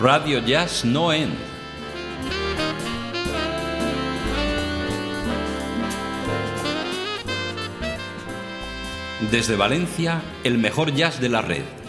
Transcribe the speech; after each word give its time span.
Radio 0.00 0.38
Jazz 0.38 0.82
No 0.86 1.12
End. 1.12 1.34
Desde 9.30 9.56
Valencia, 9.56 10.22
el 10.42 10.56
mejor 10.56 10.94
jazz 10.94 11.20
de 11.20 11.28
la 11.28 11.42
red. 11.42 11.79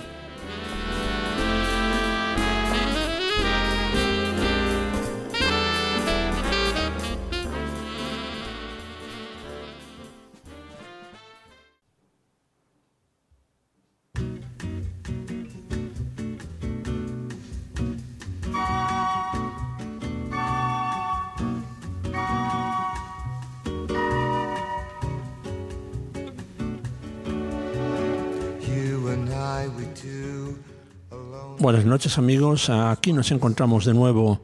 Buenas 31.71 31.85
noches 31.85 32.17
amigos, 32.17 32.69
aquí 32.69 33.13
nos 33.13 33.31
encontramos 33.31 33.85
de 33.85 33.93
nuevo 33.93 34.41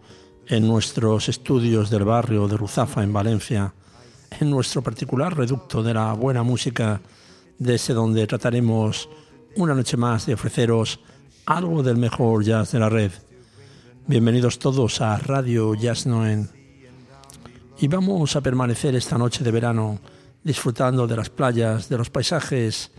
en 0.47 0.65
nuestros 0.65 1.27
estudios 1.27 1.89
del 1.89 2.05
barrio 2.05 2.47
de 2.47 2.55
Ruzafa 2.55 3.03
en 3.03 3.11
Valencia, 3.11 3.73
en 4.39 4.49
nuestro 4.49 4.81
particular 4.81 5.35
reducto 5.35 5.83
de 5.83 5.93
la 5.93 6.13
buena 6.13 6.43
música, 6.43 7.01
desde 7.59 7.93
donde 7.93 8.25
trataremos 8.27 9.09
una 9.57 9.75
noche 9.75 9.97
más 9.97 10.25
de 10.25 10.35
ofreceros 10.35 11.01
algo 11.45 11.83
del 11.83 11.97
mejor 11.97 12.45
jazz 12.45 12.71
de 12.71 12.79
la 12.79 12.87
red. 12.87 13.11
Bienvenidos 14.07 14.57
todos 14.57 15.01
a 15.01 15.17
Radio 15.17 15.75
Jazz 15.75 16.05
Noen. 16.05 16.49
Y 17.77 17.89
vamos 17.89 18.37
a 18.37 18.41
permanecer 18.41 18.95
esta 18.95 19.17
noche 19.17 19.43
de 19.43 19.51
verano 19.51 19.99
disfrutando 20.45 21.05
de 21.05 21.17
las 21.17 21.29
playas, 21.29 21.89
de 21.89 21.97
los 21.97 22.09
paisajes, 22.09 22.89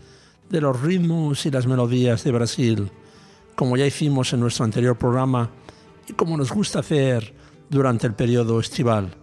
de 0.51 0.61
los 0.61 0.79
ritmos 0.79 1.47
y 1.47 1.49
las 1.49 1.65
melodías 1.65 2.23
de 2.23 2.31
Brasil 2.31 2.91
como 3.59 3.75
ya 3.75 3.85
hicimos 3.85 4.31
en 4.31 4.39
nuestro 4.39 4.63
anterior 4.63 4.97
programa 4.97 5.49
y 6.07 6.13
como 6.13 6.37
nos 6.37 6.49
gusta 6.49 6.79
hacer 6.79 7.33
durante 7.69 8.07
el 8.07 8.13
periodo 8.13 8.57
estival. 8.57 9.13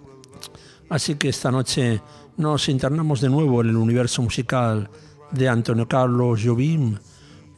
Así 0.91 1.15
que 1.15 1.31
esta 1.31 1.51
noche 1.51 2.03
nos 2.37 2.69
internamos 2.69 3.23
de 3.23 3.31
nuevo 3.31 3.63
en 3.63 3.71
el 3.71 3.77
universo 3.77 4.21
musical 4.21 4.91
de 5.31 5.49
Antonio 5.49 5.89
Carlos 5.89 6.43
Jobim, 6.45 6.99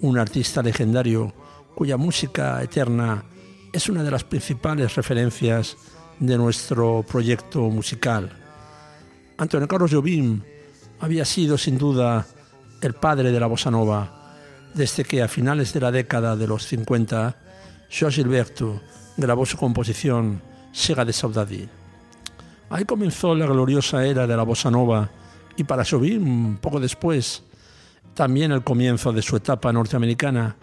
un 0.02 0.18
artista 0.18 0.62
legendario 0.62 1.34
cuya 1.74 1.96
música 1.96 2.62
eterna 2.62 3.24
es 3.72 3.88
una 3.88 4.04
de 4.04 4.12
las 4.12 4.22
principales 4.22 4.94
referencias 4.94 5.76
de 6.20 6.38
nuestro 6.38 7.04
proyecto 7.08 7.62
musical. 7.62 8.30
Antonio 9.36 9.66
Carlos 9.66 9.90
Jobim 9.92 10.42
había 11.00 11.24
sido 11.24 11.58
sin 11.58 11.76
duda 11.76 12.24
el 12.80 12.94
padre 12.94 13.32
de 13.32 13.40
la 13.40 13.48
bossa 13.48 13.68
nova 13.68 14.17
desde 14.78 15.02
que 15.02 15.22
a 15.22 15.28
finales 15.28 15.72
de 15.72 15.80
la 15.80 15.90
década 15.90 16.36
de 16.36 16.46
los 16.46 16.64
50, 16.66 17.36
Jorge 17.90 18.22
Gilberto 18.22 18.80
grabó 19.16 19.44
su 19.44 19.56
composición 19.56 20.40
Sega 20.70 21.04
de 21.04 21.12
Saudade. 21.12 21.68
Ahí 22.70 22.84
comenzó 22.84 23.34
la 23.34 23.46
gloriosa 23.46 24.06
era 24.06 24.28
de 24.28 24.36
la 24.36 24.44
bossa 24.44 24.70
nova 24.70 25.10
y 25.56 25.64
para 25.64 25.84
Jobim, 25.84 26.58
poco 26.58 26.78
después, 26.78 27.42
también 28.14 28.52
el 28.52 28.62
comienzo 28.62 29.12
de 29.12 29.20
su 29.20 29.34
etapa 29.36 29.72
norteamericana, 29.72 30.54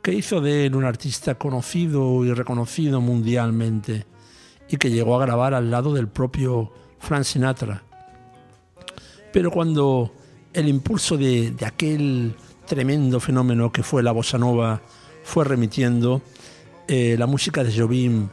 que 0.00 0.12
hizo 0.12 0.40
de 0.40 0.66
él 0.66 0.76
un 0.76 0.84
artista 0.84 1.34
conocido 1.34 2.24
y 2.24 2.32
reconocido 2.32 3.00
mundialmente 3.00 4.06
y 4.68 4.76
que 4.76 4.90
llegó 4.90 5.16
a 5.16 5.26
grabar 5.26 5.52
al 5.52 5.72
lado 5.72 5.92
del 5.92 6.06
propio 6.06 6.70
Frank 7.00 7.24
Sinatra. 7.24 7.82
Pero 9.32 9.50
cuando 9.50 10.14
el 10.52 10.68
impulso 10.68 11.16
de, 11.16 11.50
de 11.50 11.66
aquel 11.66 12.36
tremendo 12.66 13.20
fenómeno 13.20 13.72
que 13.72 13.82
fue 13.82 14.02
la 14.02 14.12
bossa 14.12 14.38
nova 14.38 14.80
fue 15.22 15.44
remitiendo, 15.44 16.22
eh, 16.88 17.16
la 17.18 17.26
música 17.26 17.64
de 17.64 17.76
Jobim 17.76 18.28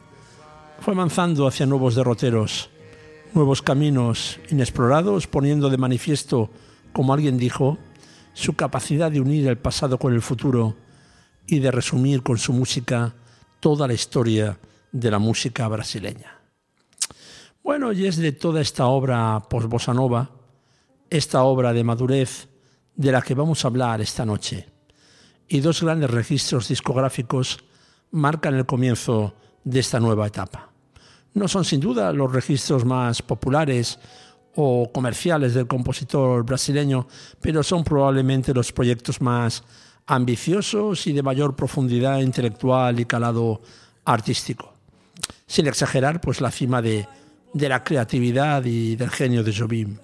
fue 0.80 0.94
avanzando 0.94 1.46
hacia 1.46 1.66
nuevos 1.66 1.94
derroteros, 1.94 2.70
nuevos 3.34 3.62
caminos 3.62 4.40
inexplorados, 4.50 5.26
poniendo 5.26 5.70
de 5.70 5.78
manifiesto, 5.78 6.50
como 6.92 7.14
alguien 7.14 7.38
dijo, 7.38 7.78
su 8.34 8.54
capacidad 8.54 9.10
de 9.10 9.20
unir 9.20 9.48
el 9.48 9.58
pasado 9.58 9.98
con 9.98 10.12
el 10.12 10.22
futuro 10.22 10.76
y 11.46 11.60
de 11.60 11.70
resumir 11.70 12.22
con 12.22 12.38
su 12.38 12.52
música 12.52 13.14
toda 13.60 13.86
la 13.86 13.94
historia 13.94 14.58
de 14.90 15.10
la 15.10 15.18
música 15.18 15.68
brasileña. 15.68 16.40
Bueno, 17.62 17.92
y 17.92 18.06
es 18.06 18.16
de 18.16 18.32
toda 18.32 18.60
esta 18.60 18.86
obra 18.86 19.40
post-bossa 19.48 19.94
nova, 19.94 20.30
esta 21.10 21.44
obra 21.44 21.72
de 21.72 21.84
madurez, 21.84 22.48
de 22.94 23.12
la 23.12 23.22
que 23.22 23.34
vamos 23.34 23.64
a 23.64 23.68
hablar 23.68 24.00
esta 24.00 24.24
noche. 24.24 24.68
Y 25.48 25.60
dos 25.60 25.82
grandes 25.82 26.10
registros 26.10 26.68
discográficos 26.68 27.62
marcan 28.10 28.54
el 28.54 28.66
comienzo 28.66 29.34
de 29.64 29.80
esta 29.80 30.00
nueva 30.00 30.26
etapa. 30.26 30.70
No 31.34 31.48
son 31.48 31.64
sin 31.64 31.80
duda 31.80 32.12
los 32.12 32.30
registros 32.32 32.84
más 32.84 33.22
populares 33.22 33.98
o 34.54 34.90
comerciales 34.92 35.54
del 35.54 35.66
compositor 35.66 36.44
brasileño, 36.44 37.06
pero 37.40 37.62
son 37.62 37.84
probablemente 37.84 38.52
los 38.52 38.72
proyectos 38.72 39.20
más 39.20 39.62
ambiciosos 40.06 41.06
y 41.06 41.12
de 41.12 41.22
mayor 41.22 41.56
profundidad 41.56 42.18
intelectual 42.18 43.00
y 43.00 43.06
calado 43.06 43.62
artístico. 44.04 44.74
Sin 45.46 45.66
exagerar, 45.66 46.20
pues 46.20 46.40
la 46.40 46.50
cima 46.50 46.82
de, 46.82 47.06
la 47.54 47.84
creatividad 47.84 48.64
y 48.64 48.96
del 48.96 49.10
genio 49.10 49.42
de 49.42 49.54
Jobim. 49.54 49.98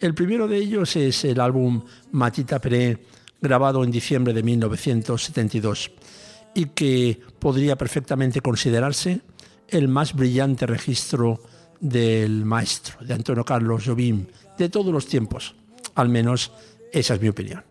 El 0.00 0.14
primero 0.14 0.46
de 0.46 0.58
ellos 0.58 0.94
es 0.94 1.24
el 1.24 1.40
álbum 1.40 1.82
Matita 2.12 2.60
Peré, 2.60 2.98
grabado 3.40 3.82
en 3.82 3.90
diciembre 3.90 4.32
de 4.32 4.44
1972, 4.44 5.90
y 6.54 6.66
que 6.66 7.20
podría 7.40 7.76
perfectamente 7.76 8.40
considerarse 8.40 9.20
el 9.66 9.88
más 9.88 10.14
brillante 10.14 10.66
registro 10.66 11.40
del 11.80 12.44
maestro, 12.44 13.04
de 13.04 13.14
Antonio 13.14 13.44
Carlos 13.44 13.84
Jobim, 13.86 14.26
de 14.56 14.68
todos 14.68 14.92
los 14.92 15.06
tiempos. 15.06 15.56
Al 15.96 16.08
menos 16.08 16.52
esa 16.92 17.14
es 17.14 17.20
mi 17.20 17.28
opinión. 17.28 17.64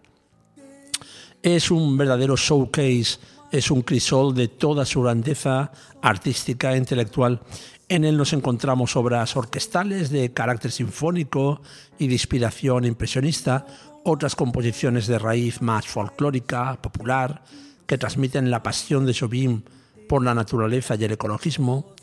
Es 1.41 1.71
un 1.71 1.97
verdadero 1.97 2.35
showcase, 2.35 3.19
es 3.51 3.71
un 3.71 3.81
crisol 3.81 4.35
de 4.35 4.47
toda 4.47 4.85
su 4.85 5.01
grandeza 5.01 5.71
artística 6.01 6.73
e 6.73 6.77
intelectual. 6.77 7.41
En 7.89 8.03
él 8.03 8.17
nos 8.17 8.33
encontramos 8.33 8.95
obras 8.95 9.35
orquestales 9.37 10.09
de 10.09 10.33
carácter 10.33 10.71
sinfónico 10.71 11.61
y 11.97 12.07
de 12.07 12.13
inspiración 12.13 12.85
impresionista, 12.85 13.65
otras 14.03 14.35
composiciones 14.35 15.07
de 15.07 15.19
raíz 15.19 15.61
más 15.61 15.87
folclórica, 15.87 16.81
popular, 16.81 17.43
que 17.85 17.97
transmiten 17.97 18.51
la 18.51 18.63
pasión 18.63 19.05
de 19.05 19.15
Jobim 19.17 19.61
por 20.09 20.23
la 20.23 20.33
naturaleza 20.33 20.95
y 20.95 21.03
el 21.05 21.13
ecologismo, 21.13 21.93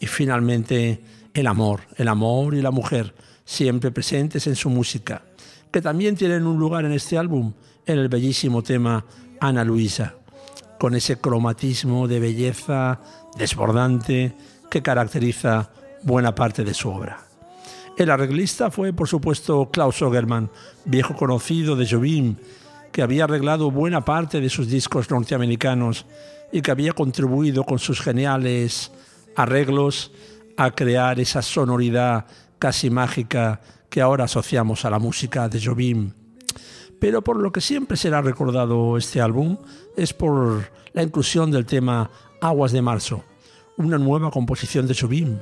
y 0.00 0.06
finalmente 0.06 1.02
el 1.34 1.46
amor, 1.46 1.80
el 1.96 2.08
amor 2.08 2.54
y 2.54 2.62
la 2.62 2.70
mujer, 2.70 3.14
siempre 3.44 3.90
presentes 3.90 4.46
en 4.46 4.56
su 4.56 4.70
música, 4.70 5.22
que 5.70 5.82
también 5.82 6.16
tienen 6.16 6.46
un 6.46 6.58
lugar 6.58 6.84
en 6.84 6.92
este 6.92 7.18
álbum, 7.18 7.52
en 7.86 7.98
el 7.98 8.08
bellísimo 8.08 8.62
tema 8.62 9.04
Ana 9.40 9.64
Luisa, 9.64 10.14
con 10.84 10.94
ese 10.94 11.18
cromatismo 11.18 12.06
de 12.06 12.20
belleza 12.20 13.00
desbordante, 13.38 14.36
que 14.70 14.82
caracteriza 14.82 15.70
buena 16.02 16.34
parte 16.34 16.62
de 16.62 16.74
su 16.74 16.90
obra. 16.90 17.20
El 17.96 18.10
arreglista 18.10 18.70
fue, 18.70 18.92
por 18.92 19.08
supuesto, 19.08 19.70
Klaus 19.70 20.02
Ogerman, 20.02 20.50
viejo 20.84 21.16
conocido 21.16 21.74
de 21.74 21.88
Jobim, 21.88 22.36
que 22.92 23.00
había 23.00 23.24
arreglado 23.24 23.70
buena 23.70 24.04
parte 24.04 24.42
de 24.42 24.50
sus 24.50 24.68
discos 24.68 25.10
norteamericanos 25.10 26.04
y 26.52 26.60
que 26.60 26.72
había 26.72 26.92
contribuido 26.92 27.64
con 27.64 27.78
sus 27.78 28.02
geniales 28.02 28.92
arreglos 29.36 30.12
a 30.58 30.72
crear 30.72 31.18
esa 31.18 31.40
sonoridad 31.40 32.26
casi 32.58 32.90
mágica 32.90 33.62
que 33.88 34.02
ahora 34.02 34.24
asociamos 34.24 34.84
a 34.84 34.90
la 34.90 34.98
música 34.98 35.48
de 35.48 35.64
Jobim. 35.64 36.12
Pero 37.00 37.24
por 37.24 37.38
lo 37.38 37.52
que 37.52 37.62
siempre 37.62 37.96
será 37.96 38.20
recordado 38.20 38.98
este 38.98 39.22
álbum 39.22 39.56
es 39.96 40.12
por 40.12 40.70
la 40.92 41.02
inclusión 41.02 41.50
del 41.50 41.66
tema 41.66 42.10
Aguas 42.40 42.72
de 42.72 42.82
Marzo, 42.82 43.24
una 43.76 43.98
nueva 43.98 44.30
composición 44.30 44.86
de 44.86 44.94
Jobim. 44.94 45.38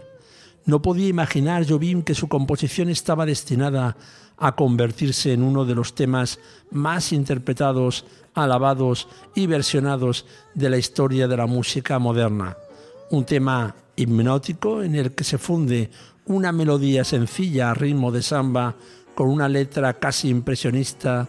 No 0.64 0.80
podía 0.80 1.08
imaginar 1.08 1.68
Jobim 1.68 2.02
que 2.02 2.14
su 2.14 2.28
composición 2.28 2.88
estaba 2.88 3.26
destinada 3.26 3.96
a 4.36 4.54
convertirse 4.54 5.32
en 5.32 5.42
uno 5.42 5.64
de 5.64 5.74
los 5.74 5.94
temas 5.94 6.38
más 6.70 7.12
interpretados, 7.12 8.04
alabados 8.34 9.08
y 9.34 9.46
versionados 9.46 10.26
de 10.54 10.70
la 10.70 10.78
historia 10.78 11.28
de 11.28 11.36
la 11.36 11.46
música 11.46 11.98
moderna. 11.98 12.56
Un 13.10 13.24
tema 13.24 13.74
hipnótico 13.96 14.82
en 14.82 14.94
el 14.94 15.12
que 15.12 15.24
se 15.24 15.38
funde 15.38 15.90
una 16.26 16.52
melodía 16.52 17.04
sencilla 17.04 17.70
a 17.70 17.74
ritmo 17.74 18.10
de 18.12 18.22
samba 18.22 18.74
con 19.14 19.28
una 19.28 19.48
letra 19.48 19.98
casi 19.98 20.28
impresionista 20.28 21.28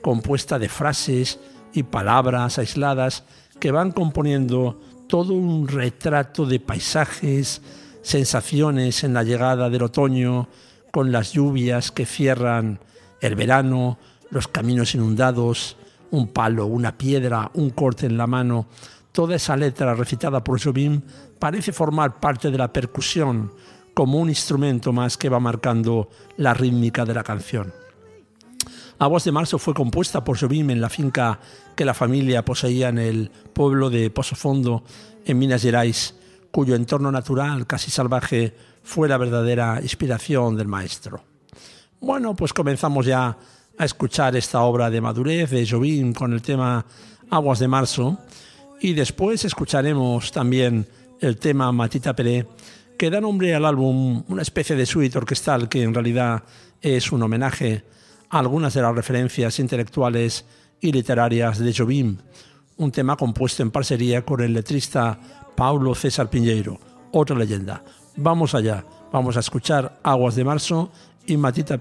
compuesta 0.00 0.58
de 0.58 0.68
frases 0.68 1.38
y 1.72 1.82
palabras 1.84 2.58
aisladas 2.58 3.24
que 3.58 3.70
van 3.70 3.92
componiendo 3.92 4.80
todo 5.06 5.34
un 5.34 5.68
retrato 5.68 6.46
de 6.46 6.58
paisajes, 6.60 7.62
sensaciones 8.02 9.04
en 9.04 9.14
la 9.14 9.22
llegada 9.22 9.70
del 9.70 9.82
otoño, 9.82 10.48
con 10.90 11.12
las 11.12 11.32
lluvias 11.32 11.90
que 11.90 12.06
cierran 12.06 12.80
el 13.20 13.34
verano, 13.34 13.98
los 14.30 14.48
caminos 14.48 14.94
inundados, 14.94 15.76
un 16.10 16.28
palo, 16.28 16.66
una 16.66 16.96
piedra, 16.96 17.50
un 17.54 17.70
corte 17.70 18.06
en 18.06 18.16
la 18.16 18.26
mano. 18.26 18.66
Toda 19.12 19.36
esa 19.36 19.56
letra 19.56 19.94
recitada 19.94 20.42
por 20.42 20.62
Jobim 20.62 21.00
parece 21.38 21.72
formar 21.72 22.20
parte 22.20 22.50
de 22.50 22.58
la 22.58 22.72
percusión 22.72 23.52
como 23.94 24.18
un 24.18 24.28
instrumento 24.28 24.92
más 24.92 25.16
que 25.16 25.28
va 25.28 25.40
marcando 25.40 26.08
la 26.36 26.54
rítmica 26.54 27.04
de 27.04 27.14
la 27.14 27.22
canción. 27.22 27.81
Aguas 29.02 29.24
de 29.24 29.32
Marzo 29.32 29.58
fue 29.58 29.74
compuesta 29.74 30.22
por 30.22 30.38
Jobim 30.38 30.70
en 30.70 30.80
la 30.80 30.88
finca 30.88 31.40
que 31.74 31.84
la 31.84 31.92
familia 31.92 32.44
poseía 32.44 32.88
en 32.88 32.98
el 32.98 33.32
pueblo 33.52 33.90
de 33.90 34.10
Pozo 34.10 34.36
Fondo, 34.36 34.84
en 35.24 35.40
Minas 35.40 35.62
Gerais, 35.62 36.14
cuyo 36.52 36.76
entorno 36.76 37.10
natural 37.10 37.66
casi 37.66 37.90
salvaje 37.90 38.54
fue 38.84 39.08
la 39.08 39.18
verdadera 39.18 39.80
inspiración 39.82 40.56
del 40.56 40.68
maestro. 40.68 41.24
Bueno, 42.00 42.36
pues 42.36 42.52
comenzamos 42.52 43.04
ya 43.04 43.36
a 43.76 43.84
escuchar 43.84 44.36
esta 44.36 44.60
obra 44.60 44.88
de 44.88 45.00
madurez 45.00 45.50
de 45.50 45.68
Jobim 45.68 46.12
con 46.12 46.32
el 46.32 46.40
tema 46.40 46.86
Aguas 47.28 47.58
de 47.58 47.66
Marzo 47.66 48.18
y 48.80 48.92
después 48.92 49.44
escucharemos 49.44 50.30
también 50.30 50.86
el 51.18 51.38
tema 51.38 51.72
Matita 51.72 52.14
Peré 52.14 52.46
que 52.96 53.10
da 53.10 53.20
nombre 53.20 53.52
al 53.52 53.64
álbum, 53.64 54.22
una 54.28 54.42
especie 54.42 54.76
de 54.76 54.86
suite 54.86 55.18
orquestal 55.18 55.68
que 55.68 55.82
en 55.82 55.92
realidad 55.92 56.44
es 56.80 57.10
un 57.10 57.20
homenaje 57.24 57.82
a 57.84 57.92
algunas 58.32 58.72
de 58.72 58.80
las 58.80 58.94
referencias 58.94 59.58
intelectuales 59.58 60.46
y 60.80 60.90
literarias 60.90 61.58
de 61.58 61.72
Jobim, 61.72 62.16
un 62.78 62.90
tema 62.90 63.16
compuesto 63.16 63.62
en 63.62 63.70
parcería 63.70 64.24
con 64.24 64.40
el 64.40 64.54
letrista 64.54 65.18
Paulo 65.54 65.94
César 65.94 66.30
Piñeiro, 66.30 66.80
otra 67.12 67.36
leyenda. 67.36 67.84
Vamos 68.16 68.54
allá, 68.54 68.84
vamos 69.12 69.36
a 69.36 69.40
escuchar 69.40 70.00
Aguas 70.02 70.34
de 70.34 70.44
Marzo 70.44 70.90
y 71.26 71.36
Matita 71.36 71.78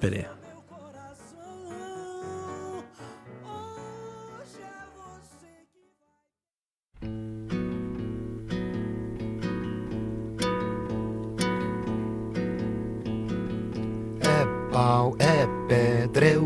é 15.20 15.91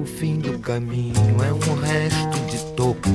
o 0.06 0.08
fim 0.08 0.38
do 0.38 0.60
caminho, 0.60 1.16
é 1.44 1.52
um 1.52 1.80
resto 1.82 2.40
de 2.48 2.60
topo, 2.76 3.10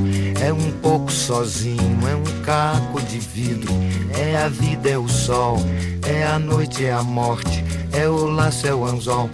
é 0.44 0.52
um 0.52 0.72
pouco 0.82 1.10
sozinho, 1.10 2.00
é 2.08 2.16
um 2.16 2.42
caco 2.42 3.00
de 3.02 3.20
vidro, 3.20 3.72
é 4.18 4.36
a 4.36 4.48
vida, 4.48 4.90
é 4.90 4.98
o 4.98 5.08
sol, 5.08 5.58
é 6.04 6.24
a 6.24 6.36
noite, 6.36 6.84
é 6.84 6.92
a 6.92 7.02
morte, 7.04 7.64
é 7.92 8.08
o 8.08 8.26
laço, 8.26 8.66
é 8.66 8.74
o 8.74 8.84
anzol, 8.84 9.30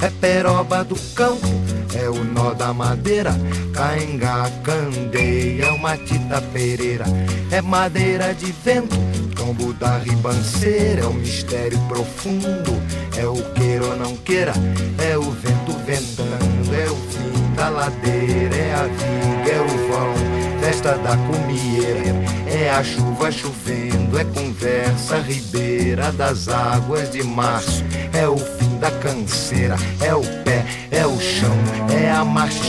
é 0.00 0.08
peroba 0.20 0.84
do 0.84 0.94
campo, 1.16 1.48
é 1.96 2.08
o 2.08 2.22
nó 2.22 2.54
da 2.54 2.72
madeira, 2.72 3.32
cainga, 3.74 4.48
candeia, 4.62 5.64
é 5.64 5.72
uma 5.72 5.96
tita 5.96 6.40
pereira, 6.52 7.06
é 7.50 7.60
madeira 7.60 8.32
de 8.32 8.52
vento, 8.52 8.96
tombo 9.34 9.72
da 9.72 9.98
ribanceira, 9.98 11.02
é 11.02 11.06
o 11.06 11.14
mistério 11.14 11.78
profundo, 11.88 12.80
é 13.16 13.26
o 13.26 13.34
queira 13.54 13.84
ou 13.84 13.96
não 13.96 14.16
queira, 14.18 14.52
é 14.98 15.18
o 15.18 15.22
vento 15.22 15.72
ventando, 15.84 16.29
é 16.74 16.90
o 16.90 16.96
fim 16.96 17.54
da 17.54 17.68
ladeira, 17.68 18.56
é 18.56 18.74
a 18.74 18.82
viga, 18.84 19.50
é 19.50 19.60
o 19.60 19.88
vão, 19.88 20.14
festa 20.60 20.96
da 20.98 21.16
comieira, 21.16 22.14
é 22.46 22.70
a 22.70 22.82
chuva 22.82 23.30
chovendo, 23.30 24.18
é 24.18 24.24
conversa 24.24 25.18
ribeira 25.18 26.12
das 26.12 26.48
águas 26.48 27.10
de 27.10 27.22
março, 27.22 27.84
é 28.12 28.28
o 28.28 28.36
fim 28.36 28.78
da 28.78 28.90
canseira, 28.90 29.76
é 30.00 30.14
o 30.14 30.22
pé, 30.42 30.64
é 30.90 31.06
o 31.06 31.18
chão, 31.20 31.56
é 32.02 32.10
a 32.10 32.24
marcha 32.24 32.60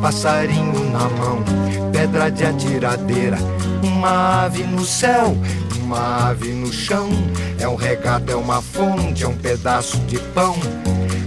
passarinho 0.00 0.90
na 0.92 1.08
mão, 1.08 1.42
pedra 1.90 2.30
de 2.30 2.44
atiradeira, 2.44 3.38
uma 3.82 4.44
ave 4.44 4.62
no 4.62 4.84
céu, 4.84 5.36
uma 5.82 6.28
ave 6.28 6.52
no 6.52 6.72
chão, 6.72 7.08
é 7.58 7.66
um 7.66 7.74
regato, 7.74 8.30
é 8.30 8.36
uma 8.36 8.62
fonte, 8.62 9.24
é 9.24 9.28
um 9.28 9.36
pedaço 9.36 9.98
de 10.06 10.18
pão, 10.32 10.54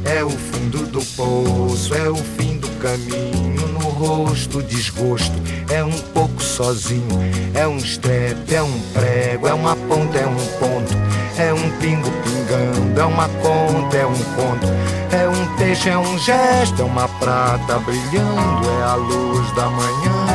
é 0.09 0.23
o 0.23 0.29
fundo 0.29 0.87
do 0.87 1.05
poço, 1.15 1.93
é 1.93 2.09
o 2.09 2.15
fim 2.15 2.57
do 2.57 2.67
caminho, 2.79 3.67
no 3.67 3.79
rosto 3.79 4.61
desgosto, 4.63 5.35
é 5.71 5.83
um 5.83 5.97
pouco 6.13 6.41
sozinho, 6.41 7.05
é 7.53 7.67
um 7.67 7.77
estrepe, 7.77 8.55
é 8.55 8.61
um 8.61 8.79
prego, 8.91 9.47
é 9.47 9.53
uma 9.53 9.75
ponta, 9.75 10.17
é 10.17 10.25
um 10.25 10.35
ponto, 10.59 10.93
é 11.37 11.53
um 11.53 11.69
pingo 11.77 12.09
pingando, 12.23 12.99
é 12.99 13.05
uma 13.05 13.29
conta, 13.29 13.97
é 13.97 14.05
um 14.05 14.23
conto, 14.35 14.67
é 15.11 15.27
um 15.29 15.57
peixe, 15.57 15.89
é 15.89 15.97
um 15.97 16.17
gesto, 16.17 16.81
é 16.81 16.85
uma 16.85 17.07
prata 17.07 17.77
brilhando, 17.79 18.67
é 18.79 18.83
a 18.83 18.95
luz 18.95 19.51
da 19.51 19.69
manhã, 19.69 20.25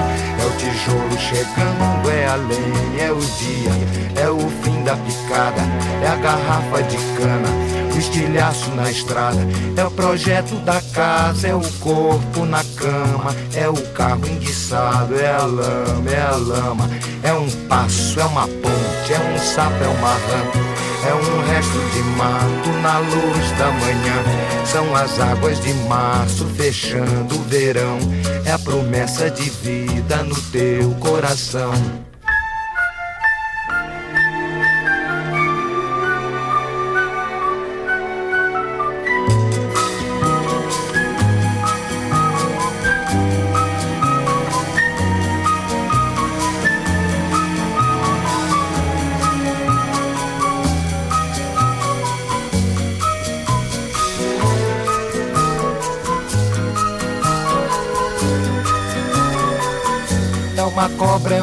é 0.40 0.46
o 0.46 0.50
tijolo 0.56 1.18
chegando, 1.18 1.93
é 2.14 2.26
a 2.26 2.36
lenha, 2.36 3.02
é 3.02 3.12
o 3.12 3.18
dia, 3.18 4.22
é 4.22 4.30
o 4.30 4.38
fim 4.62 4.82
da 4.84 4.96
picada, 4.96 5.60
é 6.02 6.08
a 6.08 6.16
garrafa 6.16 6.82
de 6.84 6.96
cana, 6.96 7.48
o 7.94 7.98
estilhaço 7.98 8.70
na 8.70 8.90
estrada, 8.90 9.40
é 9.76 9.84
o 9.84 9.90
projeto 9.90 10.54
da 10.64 10.80
casa, 10.92 11.48
é 11.48 11.54
o 11.54 11.62
corpo 11.80 12.44
na 12.46 12.62
cama, 12.76 13.34
é 13.54 13.68
o 13.68 13.76
carro 13.92 14.26
enguiçado, 14.26 15.18
é 15.18 15.34
a 15.34 15.44
lama, 15.44 16.10
é 16.10 16.22
a 16.22 16.36
lama, 16.36 16.90
é 17.22 17.32
um 17.32 17.50
passo, 17.66 18.20
é 18.20 18.24
uma 18.24 18.46
ponte, 18.46 19.12
é 19.12 19.34
um 19.34 19.38
sapo, 19.38 19.82
é 19.82 19.88
uma 19.88 20.12
rã. 20.12 20.73
É 21.06 21.14
um 21.14 21.46
resto 21.46 21.78
de 21.92 22.02
mato 22.16 22.70
na 22.82 22.98
luz 22.98 23.50
da 23.58 23.70
manhã. 23.70 24.64
São 24.64 24.96
as 24.96 25.20
águas 25.20 25.60
de 25.60 25.74
março 25.88 26.46
fechando 26.56 27.36
o 27.36 27.42
verão. 27.42 27.98
É 28.44 28.52
a 28.52 28.58
promessa 28.58 29.30
de 29.30 29.50
vida 29.50 30.22
no 30.22 30.40
teu 30.50 30.90
coração. 30.94 31.72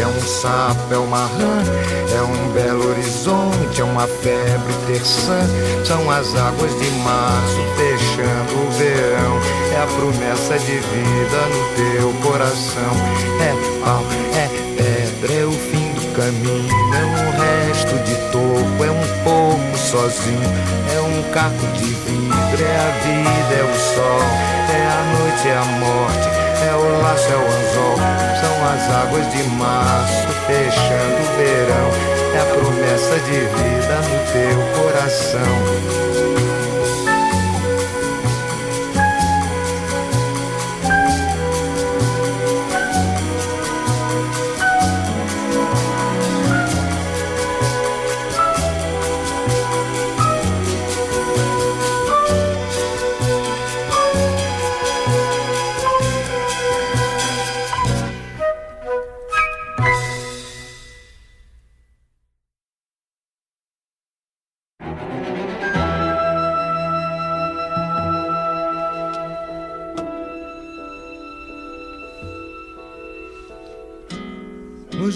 é 0.00 0.06
um 0.06 0.20
sapo, 0.20 0.92
é 0.92 0.98
uma 0.98 1.26
rã. 1.26 1.62
É 2.16 2.22
um 2.22 2.52
belo 2.52 2.90
horizonte, 2.90 3.80
é 3.80 3.84
uma 3.84 4.06
febre 4.06 4.72
terçã. 4.86 5.40
São 5.84 6.10
as 6.10 6.34
águas 6.34 6.70
de 6.78 6.90
março 7.02 7.58
fechando 7.76 8.54
o 8.54 8.70
verão. 8.72 9.40
É 9.72 9.82
a 9.82 9.86
promessa 9.86 10.58
de 10.58 10.78
vida 10.78 11.40
no 11.48 11.62
teu 11.76 12.12
coração. 12.22 12.92
É 13.40 13.82
pau, 13.84 14.04
é 14.34 14.48
pedra, 14.76 15.34
é 15.34 15.44
o 15.44 15.52
fim 15.52 15.92
do 15.92 16.14
caminho. 16.14 16.94
É 16.94 17.04
um 17.04 17.30
resto 17.68 17.98
de 18.04 18.14
topo, 18.30 18.84
é 18.84 18.90
um 18.90 19.24
pouco 19.24 19.78
sozinho. 19.78 20.52
É 20.94 21.00
um 21.00 21.22
caco 21.32 21.66
de 21.74 21.84
vidro, 21.84 22.64
é 22.64 22.76
a 22.76 22.90
vida, 23.02 23.54
é 23.54 23.64
o 23.64 23.94
sol. 23.94 24.52
É 24.72 24.86
a 24.86 25.02
noite, 25.18 25.48
é 25.48 25.56
a 25.56 25.64
morte, 25.64 26.51
é 26.62 26.74
o 26.74 27.02
laço, 27.02 27.28
é 27.28 27.36
o 27.36 27.46
anzol. 27.46 27.96
São 28.40 28.54
as 28.72 28.90
águas 29.02 29.30
de 29.32 29.42
março 29.50 30.28
fechando 30.46 31.18
o 31.20 31.36
verão. 31.36 31.90
É 32.34 32.40
a 32.40 32.44
promessa 32.46 33.18
de 33.20 33.40
vida 33.40 33.96
no 34.08 34.18
teu 34.32 34.82
coração. 34.82 36.21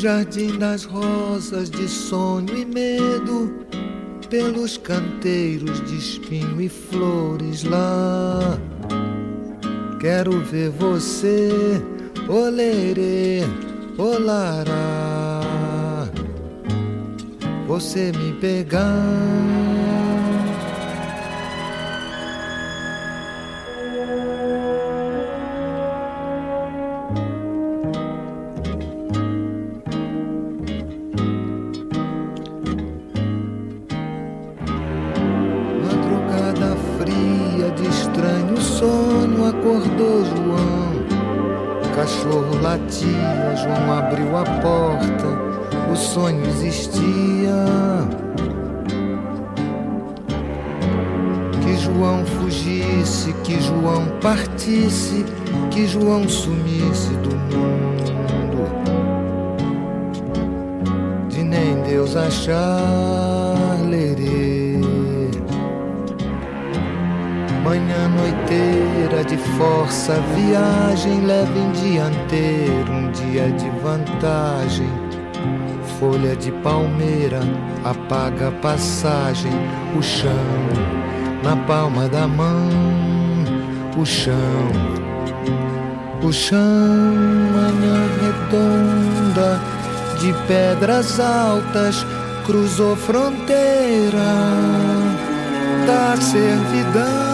Jardim 0.06 0.56
das 0.56 0.84
rosas 0.84 1.68
de 1.68 1.88
sonho 1.88 2.56
e 2.56 2.64
medo, 2.64 3.52
pelos 4.30 4.78
canteiros 4.78 5.84
de 5.84 5.96
espinho 5.96 6.60
e 6.60 6.68
flores 6.68 7.64
lá. 7.64 8.56
Quero 9.98 10.38
ver 10.44 10.70
você, 10.70 11.50
olerê, 12.28 13.42
olará. 13.98 15.40
Você 17.66 18.12
me 18.12 18.32
pegar. 18.34 19.85
Partisse, 54.86 55.24
que 55.70 55.86
João 55.86 56.28
sumisse 56.28 57.10
do 57.16 57.36
mundo. 57.36 58.66
De 61.28 61.42
nem 61.42 61.82
Deus 61.82 62.16
achar 62.16 63.78
lerê. 63.88 64.76
Manhã 67.64 68.08
noiteira 68.08 69.24
de 69.24 69.36
força, 69.58 70.14
viagem 70.36 71.26
leve 71.26 71.58
em 71.58 71.72
dianteiro, 71.72 72.92
um 72.92 73.10
dia 73.10 73.50
de 73.50 73.68
vantagem. 73.80 74.88
Folha 75.98 76.36
de 76.36 76.52
palmeira 76.52 77.40
apaga 77.84 78.48
a 78.48 78.52
passagem, 78.52 79.50
o 79.98 80.02
chão 80.02 80.30
na 81.42 81.56
palma 81.56 82.08
da 82.08 82.26
mão, 82.26 82.68
o 83.96 84.04
chão, 84.04 84.34
o 86.22 86.32
chão, 86.32 86.60
manhã 87.54 87.96
redonda 88.20 89.60
de 90.20 90.32
pedras 90.46 91.18
altas, 91.18 92.04
cruzou 92.44 92.94
fronteira 92.96 94.18
da 95.86 96.16
servidão. 96.20 97.25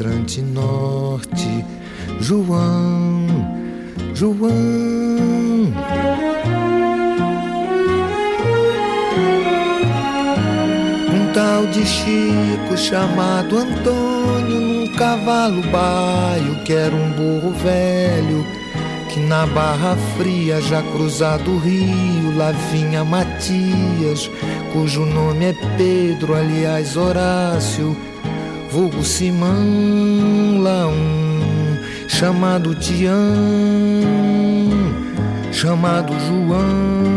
Quadrante 0.00 0.40
norte. 0.40 1.64
João, 2.20 3.26
João. 4.14 4.40
Um 11.12 11.32
tal 11.34 11.66
de 11.66 11.84
Chico 11.84 12.78
chamado 12.78 13.58
Antônio, 13.58 14.60
num 14.60 14.92
cavalo 14.94 15.60
baio, 15.70 16.64
que 16.64 16.72
era 16.72 16.94
um 16.94 17.10
burro 17.10 17.52
velho 17.52 18.60
que 19.10 19.18
na 19.18 19.44
Barra 19.44 19.96
Fria, 20.16 20.60
já 20.60 20.80
cruzado 20.82 21.50
o 21.50 21.58
rio, 21.58 22.36
lá 22.36 22.52
vinha 22.70 23.02
Matias, 23.02 24.30
cujo 24.72 25.04
nome 25.04 25.46
é 25.46 25.54
Pedro, 25.76 26.32
aliás 26.36 26.96
Horácio, 26.96 27.96
vulgo 28.70 29.02
Simão, 29.04 30.62
lá 30.62 30.86
um, 30.86 32.08
chamado 32.08 32.74
Tião, 32.76 33.14
chamado 35.52 36.12
João. 36.12 37.10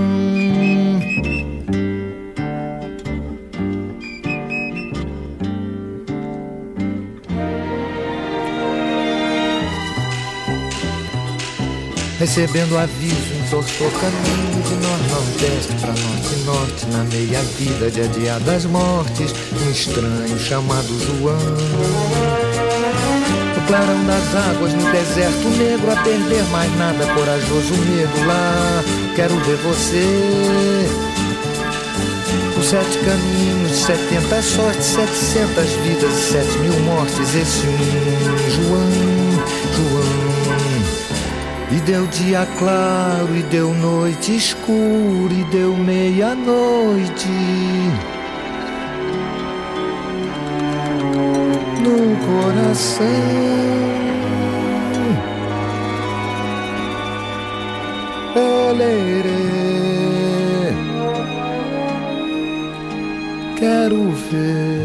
Recebendo 12.20 12.78
aviso, 12.78 13.34
entortou 13.46 13.92
caminho 13.92 14.64
de 14.64 14.76
nordeste 15.44 15.74
pra 15.76 15.90
norte 15.90 16.36
norte 16.46 16.86
Na 16.88 17.04
meia 17.04 17.42
vida 17.58 17.92
de 17.92 18.02
adiadas 18.02 18.66
mortes 18.66 19.34
Um 19.66 19.72
estranho 19.72 20.40
chamado 20.40 20.88
João. 21.00 21.38
No 23.56 23.68
clarão 23.68 24.06
das 24.06 24.36
águas, 24.36 24.74
no 24.74 24.92
deserto 24.92 25.50
negro 25.58 25.92
A 25.92 25.96
perder 26.04 26.44
mais 26.46 26.74
nada, 26.78 27.06
corajoso 27.14 27.74
medo 27.76 28.28
lá 28.28 28.84
Quero 29.16 29.36
ver 29.40 29.58
você. 29.58 30.88
Com 32.56 32.64
sete 32.64 32.98
caminhos, 33.00 33.78
setenta 33.78 34.42
sortes 34.42 34.86
Setecentas 34.86 35.72
vidas, 35.84 36.14
sete 36.14 36.58
mil 36.60 36.80
mortes 36.82 37.36
Esse 37.36 37.68
um 37.68 38.50
João 38.50 39.33
e 41.76 41.80
deu 41.82 42.06
dia 42.06 42.48
claro, 42.60 43.36
e 43.36 43.42
deu 43.44 43.74
noite 43.74 44.36
escura, 44.36 45.34
e 45.34 45.44
deu 45.46 45.76
meia-noite. 45.76 47.28
No 51.82 52.16
coração. 52.28 53.06
Olerê, 58.36 59.32
quero 63.58 64.12
ver. 64.30 64.83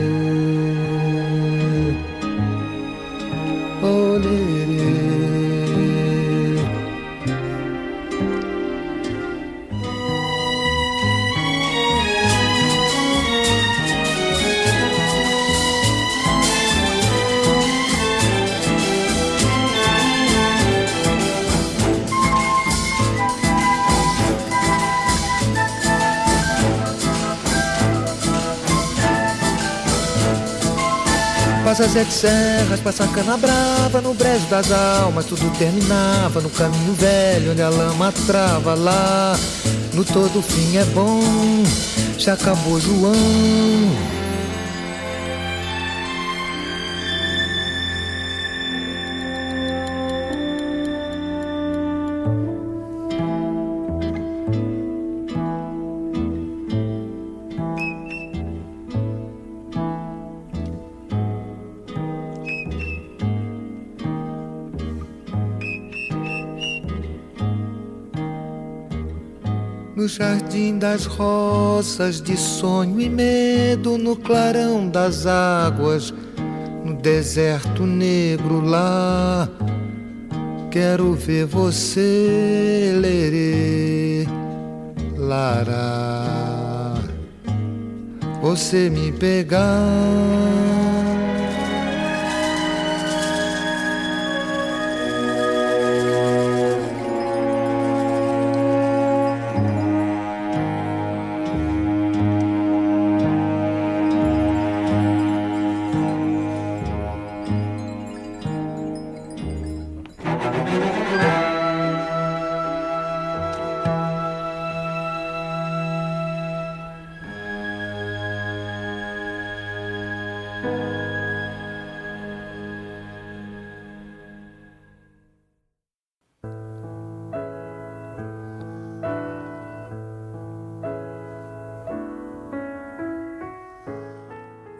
Passa 31.78 31.92
sete 31.92 32.12
serras, 32.12 32.80
passa 32.80 33.06
cana 33.06 33.36
brava 33.36 34.00
No 34.00 34.12
brejo 34.12 34.44
das 34.46 34.72
almas 34.72 35.26
tudo 35.26 35.48
terminava 35.56 36.40
No 36.40 36.50
caminho 36.50 36.92
velho 36.94 37.52
onde 37.52 37.62
a 37.62 37.68
lama 37.68 38.12
trava 38.26 38.74
Lá. 38.74 39.38
No 39.94 40.04
todo 40.04 40.42
fim 40.42 40.76
é 40.76 40.84
bom 40.86 41.22
Já 42.18 42.32
acabou 42.32 42.80
João 42.80 44.17
jardim 70.58 70.78
das 70.78 71.06
rosas, 71.06 72.20
de 72.20 72.36
sonho 72.36 73.00
e 73.00 73.08
medo, 73.08 73.96
no 73.96 74.16
clarão 74.16 74.88
das 74.88 75.24
águas, 75.26 76.12
no 76.84 76.94
deserto 76.94 77.86
negro 77.86 78.60
lá. 78.60 79.48
Quero 80.70 81.14
ver 81.14 81.46
você, 81.46 82.92
lerê, 83.00 84.26
lara, 85.16 86.94
você 88.42 88.90
me 88.90 89.12
pegar. 89.12 89.68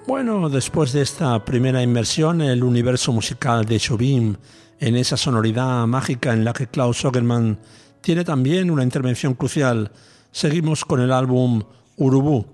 Bueno, 0.09 0.49
después 0.49 0.93
de 0.95 1.03
esta 1.03 1.45
primera 1.45 1.83
inmersión 1.83 2.41
en 2.41 2.49
el 2.49 2.65
universo 2.65 3.13
musical 3.13 3.67
de 3.67 3.79
Jobim, 3.79 4.37
en 4.81 4.97
esa 4.97 5.19
sonoridad 5.19 5.87
mágica 5.87 6.33
en 6.33 6.47
la 6.47 6.55
que 6.55 6.67
Klaus 6.67 6.97
Sogerman 6.97 7.59
tiene 8.01 8.25
también 8.25 8.71
una 8.71 8.83
intervención 8.83 9.35
crucial, 9.35 9.93
seguimos 10.33 10.87
con 10.87 11.03
el 11.03 11.13
álbum 11.13 11.63
Urubu, 11.99 12.47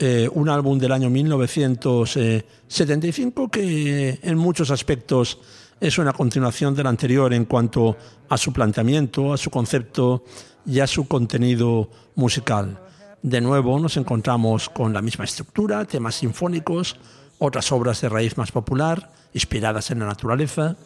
eh, 0.00 0.28
un 0.34 0.48
álbum 0.48 0.80
del 0.80 0.90
año 0.90 1.10
1975 1.10 3.48
que 3.48 4.18
en 4.20 4.36
muchos 4.36 4.72
aspectos 4.72 5.38
es 5.78 5.96
una 5.96 6.12
continuación 6.12 6.74
del 6.74 6.88
anterior 6.88 7.32
en 7.32 7.44
cuanto 7.44 7.96
a 8.28 8.36
su 8.36 8.52
planteamiento, 8.52 9.32
a 9.32 9.36
su 9.36 9.48
concepto 9.48 10.24
y 10.66 10.80
a 10.80 10.88
su 10.88 11.06
contenido 11.06 11.88
musical. 12.16 12.80
De 13.22 13.42
nuevo 13.42 13.78
nos 13.78 13.98
encontramos 13.98 14.70
con 14.70 14.94
la 14.94 15.02
misma 15.02 15.26
estructura, 15.26 15.84
temas 15.84 16.14
sinfónicos, 16.14 16.96
otras 17.38 17.70
obras 17.70 18.00
de 18.00 18.08
raíz 18.08 18.38
más 18.38 18.50
popular, 18.50 19.12
inspiradas 19.34 19.90
en 19.90 19.98
la 19.98 20.06
naturaleza, 20.06 20.76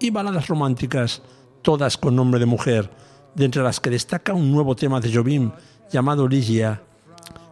y 0.00 0.08
baladas 0.08 0.48
románticas, 0.48 1.20
todas 1.60 1.98
con 1.98 2.16
nombre 2.16 2.40
de 2.40 2.46
mujer, 2.46 2.90
de 3.34 3.44
entre 3.44 3.62
las 3.62 3.78
que 3.78 3.90
destaca 3.90 4.32
un 4.32 4.50
nuevo 4.50 4.74
tema 4.74 5.00
de 5.00 5.12
Jobim 5.12 5.52
llamado 5.90 6.26
Ligia, 6.26 6.82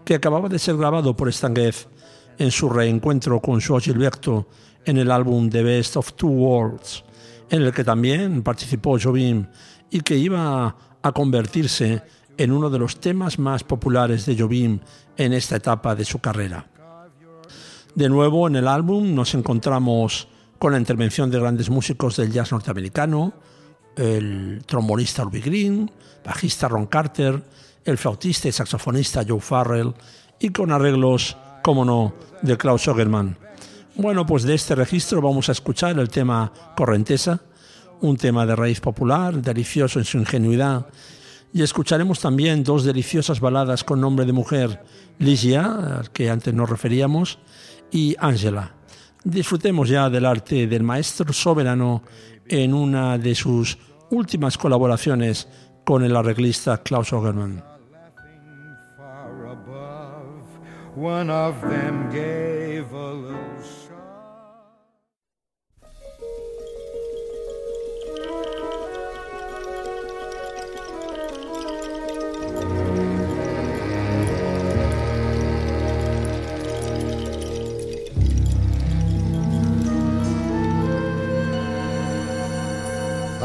que 0.07 0.15
acababa 0.15 0.49
de 0.49 0.59
ser 0.59 0.77
grabado 0.77 1.15
por 1.15 1.31
Stanguez 1.31 1.87
en 2.39 2.51
su 2.51 2.71
reencuentro 2.71 3.41
con 3.41 3.61
Joao 3.61 3.81
Gilberto 3.81 4.49
en 4.87 4.97
el 4.97 5.11
álbum 5.11 5.51
The 5.51 5.63
Best 5.63 5.99
of 5.99 6.15
Two 6.15 6.31
Worlds, 6.31 7.05
en 7.51 7.61
el 7.61 7.73
que 7.75 7.85
también 7.85 8.43
participó 8.43 8.99
Jobim 8.99 9.47
y 9.91 10.01
que 10.01 10.17
iba 10.17 10.75
a 11.03 11.13
convertirse 11.13 12.03
en 12.41 12.53
uno 12.53 12.71
de 12.71 12.79
los 12.79 13.01
temas 13.01 13.39
más 13.39 13.65
populares 13.65 14.25
de 14.25 14.35
Jobim 14.35 14.81
en 15.19 15.35
esta 15.35 15.57
etapa 15.57 15.95
de 15.95 16.07
su 16.07 16.21
carrera. 16.21 16.67
De 17.95 18.09
nuevo 18.09 18.49
en 18.49 18.57
el 18.57 18.67
álbum 18.67 19.15
nos 19.15 19.35
encontramos 19.35 20.27
con 20.59 20.73
la 20.73 20.79
intervención 20.79 21.31
de 21.31 21.39
grandes 21.39 21.69
músicos 21.69 22.17
del 22.17 22.33
jazz 22.33 22.51
norteamericano, 22.53 23.35
el 23.95 24.63
trombonista 24.65 25.23
Ruby 25.23 25.43
Green, 25.43 25.91
bajista 26.25 26.67
Ron 26.67 26.87
Carter, 26.87 27.43
el 27.85 27.99
flautista 27.99 28.49
y 28.49 28.53
saxofonista 28.53 29.23
Joe 29.29 29.41
Farrell 29.41 29.93
y 30.39 30.49
con 30.49 30.73
arreglos, 30.73 31.37
como 31.63 31.85
no, 31.85 32.15
de 32.41 32.57
Klaus 32.57 32.85
Sogerman. 32.85 33.37
Bueno, 33.97 34.25
pues 34.25 34.45
de 34.45 34.55
este 34.55 34.75
registro 34.75 35.21
vamos 35.21 35.51
a 35.51 35.53
escuchar 35.53 35.99
el 35.99 36.09
tema 36.09 36.51
Correntesa, 36.75 37.39
un 38.01 38.17
tema 38.17 38.47
de 38.47 38.57
raíz 38.57 38.81
popular, 38.81 39.43
delicioso 39.43 39.99
en 39.99 40.07
su 40.07 40.17
ingenuidad 40.17 40.87
y 41.53 41.63
escucharemos 41.63 42.21
también 42.21 42.63
dos 42.63 42.85
deliciosas 42.85 43.41
baladas 43.41 43.85
con 43.85 44.01
nombre 44.01 44.27
de 44.27 44.33
mujer, 44.33 44.83
Ligia, 45.19 45.99
al 45.99 46.11
que 46.11 46.31
antes 46.31 46.55
nos 46.55 46.71
referíamos, 46.71 47.39
y 47.91 48.17
Angela. 48.19 48.75
Disfrutemos 49.25 49.89
ya 49.89 50.09
del 50.09 50.27
arte 50.27 50.67
del 50.67 50.83
maestro 50.83 51.33
soberano 51.33 52.03
en 52.47 52.73
una 52.73 53.19
de 53.19 53.35
sus 53.35 53.79
últimas 54.11 54.57
colaboraciones 54.57 55.49
con 55.85 56.05
el 56.05 56.17
arreglista 56.17 56.83
Klaus 56.83 57.13
Ogerman. 57.13 57.63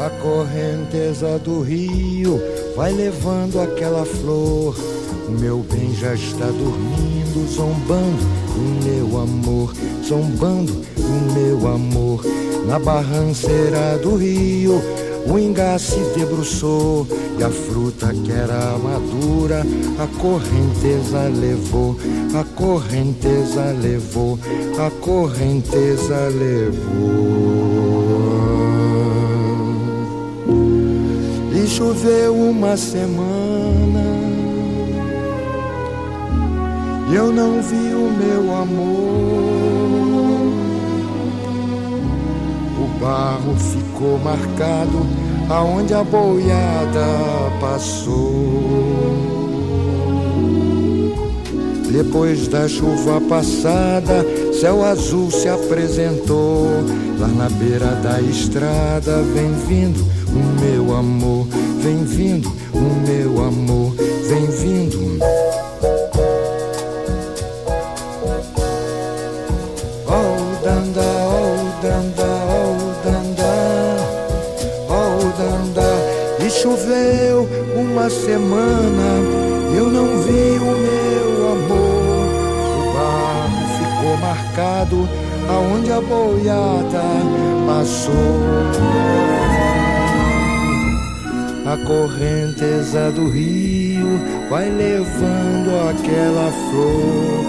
A 0.06 0.10
correnteza 0.22 1.36
do 1.36 1.62
rio 1.62 2.40
vai 2.76 2.92
levando 2.92 3.60
aquela 3.60 4.06
flor. 4.06 4.76
O 5.26 5.32
meu 5.32 5.66
bem 5.68 5.92
já 5.96 6.14
está 6.14 6.46
dormindo, 6.46 7.44
zombando 7.52 8.24
o 8.54 8.84
meu 8.84 9.20
amor, 9.20 9.74
zombando 10.06 10.72
o 10.96 11.32
meu 11.34 11.66
amor. 11.66 12.24
Na 12.68 12.78
barranceira 12.78 13.98
do 13.98 14.14
rio, 14.14 14.80
o 15.28 15.36
ingá 15.40 15.76
se 15.76 15.98
debruçou 16.16 17.04
e 17.36 17.42
a 17.42 17.50
fruta 17.50 18.14
que 18.14 18.30
era 18.30 18.78
madura, 18.78 19.66
a 19.98 20.06
correnteza 20.20 21.22
levou, 21.36 21.96
a 22.32 22.44
correnteza 22.44 23.74
levou, 23.82 24.38
a 24.78 24.88
correnteza 25.04 26.28
levou. 26.28 27.75
Choveu 31.76 32.34
uma 32.34 32.74
semana 32.74 34.02
e 37.10 37.14
eu 37.14 37.30
não 37.30 37.60
vi 37.60 37.94
o 37.94 38.10
meu 38.10 38.56
amor. 38.56 38.96
O 42.80 42.98
barro 42.98 43.54
ficou 43.58 44.18
marcado 44.18 45.06
aonde 45.50 45.92
a 45.92 46.02
boiada 46.02 47.06
passou. 47.60 48.16
Depois 51.92 52.48
da 52.48 52.66
chuva 52.66 53.20
passada, 53.28 54.24
céu 54.58 54.82
azul 54.82 55.30
se 55.30 55.46
apresentou. 55.48 56.66
Lá 57.18 57.28
na 57.28 57.50
beira 57.50 57.92
da 58.02 58.20
estrada, 58.20 59.22
vem 59.34 59.52
vindo 59.66 60.15
o 60.36 60.60
meu 60.60 60.94
amor, 60.94 61.46
vem 61.80 62.04
vindo 62.04 62.52
o 62.72 63.06
meu 63.06 63.44
amor, 63.44 63.94
vem 64.28 64.46
vindo. 64.46 65.18
Oh, 70.06 70.64
danda, 70.64 71.00
oh, 71.00 71.82
danda, 71.82 72.28
oh, 72.52 72.76
danda, 73.04 73.52
oh, 74.88 75.18
danda. 75.38 75.88
E 76.44 76.50
choveu 76.50 77.48
uma 77.74 78.10
semana, 78.10 79.08
eu 79.76 79.88
não 79.88 80.22
vi 80.22 80.58
o 80.58 80.72
meu 80.86 81.52
amor. 81.52 82.26
O 82.78 82.92
barco 82.94 83.64
ficou 83.78 84.16
marcado 84.18 85.08
aonde 85.48 85.92
a 85.92 86.00
boiada 86.00 87.02
passou. 87.66 89.55
A 91.66 91.76
correnteza 91.78 93.10
do 93.10 93.28
rio 93.28 94.20
vai 94.48 94.70
levando 94.70 95.90
aquela 95.90 96.52
flor. 96.52 97.44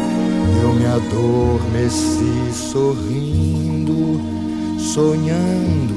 Eu 0.60 0.73
me 0.73 0.88
adormeci 0.88 2.51
sorrindo, 2.51 4.19
sonhando 4.80 5.93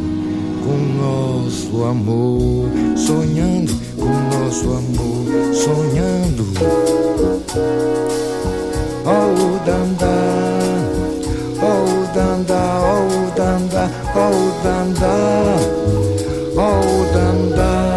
com 0.63 0.77
nosso 1.03 1.83
amor, 1.83 2.69
sonhando 2.95 3.73
com 3.97 4.13
nosso 4.37 4.69
amor, 4.69 5.55
sonhando. 5.55 6.45
Oh, 9.07 9.59
danda, 9.65 10.07
oh, 11.63 12.15
danda, 12.15 12.61
oh, 12.85 13.31
danda, 13.35 13.91
oh, 14.15 14.63
danda, 14.63 15.09
oh, 16.55 17.15
danda. 17.15 17.90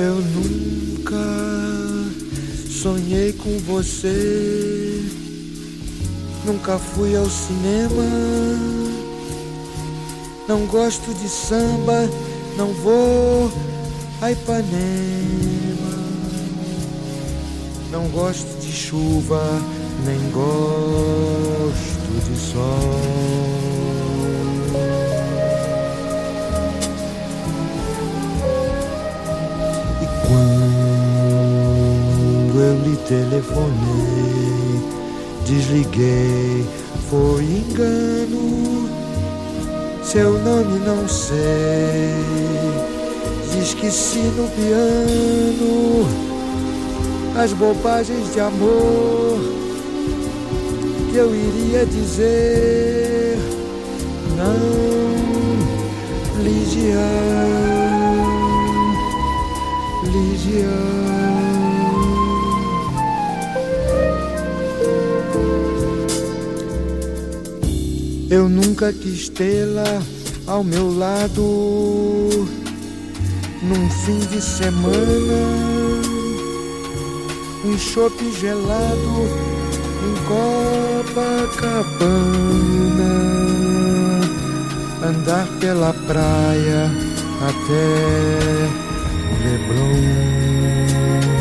Eu 0.00 0.14
nunca 0.14 1.16
sonhei 2.70 3.32
com 3.32 3.58
você. 3.58 5.02
Nunca 6.46 6.78
fui 6.78 7.16
ao 7.16 7.28
cinema. 7.28 8.04
Não 10.46 10.66
gosto 10.66 11.12
de 11.14 11.28
samba, 11.28 12.08
não 12.56 12.72
vou 12.74 13.50
a 14.22 14.30
Ipanema. 14.30 14.68
Não 17.90 18.06
gosto 18.10 18.56
de 18.60 18.70
chuva, 18.70 19.60
nem 20.04 20.20
gosto 20.30 22.24
de 22.24 22.38
sol. 22.52 23.77
Telefonei, 33.06 34.80
desliguei, 35.46 36.66
foi 37.10 37.44
engano. 37.44 38.88
Seu 40.02 40.38
nome 40.42 40.78
não 40.78 41.06
sei, 41.06 42.14
esqueci 43.62 44.20
no 44.36 44.48
piano 44.48 46.28
as 47.38 47.52
bobagens 47.52 48.32
de 48.32 48.40
amor 48.40 49.38
que 51.10 51.16
eu 51.16 51.34
iria 51.34 51.86
dizer. 51.86 53.38
Não, 54.36 54.88
Ligia. 56.42 56.98
Eu 68.30 68.46
nunca 68.46 68.92
quis 68.92 69.30
tê-la 69.30 70.02
ao 70.46 70.62
meu 70.62 70.94
lado 70.96 72.46
num 73.62 73.90
fim 74.04 74.18
de 74.18 74.40
semana, 74.40 74.92
um 77.64 77.78
chope 77.78 78.30
gelado 78.38 79.28
em 80.04 80.14
Copacabana, 81.08 81.42
andar 85.02 85.46
pela 85.58 85.94
praia 85.94 86.90
até 87.40 88.68
Leblon. 89.42 91.37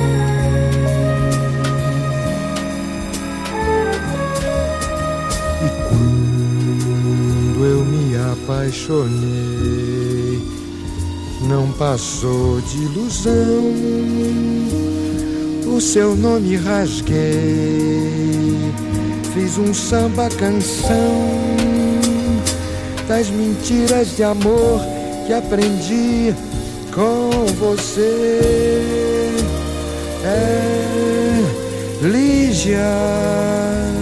Apaixonei, 8.48 10.42
não 11.50 11.70
passou 11.74 12.62
de 12.62 12.78
ilusão. 12.84 13.74
O 15.76 15.82
seu 15.82 16.16
nome 16.16 16.56
rasguei, 16.56 17.12
fiz 19.34 19.58
um 19.58 19.74
samba 19.74 20.30
canção 20.30 21.28
das 23.06 23.30
mentiras 23.30 24.16
de 24.16 24.24
amor 24.24 24.80
que 25.28 25.34
aprendi 25.34 26.34
com 26.94 27.30
você 27.60 28.40
é 30.24 30.78
Lígia. 32.02 33.97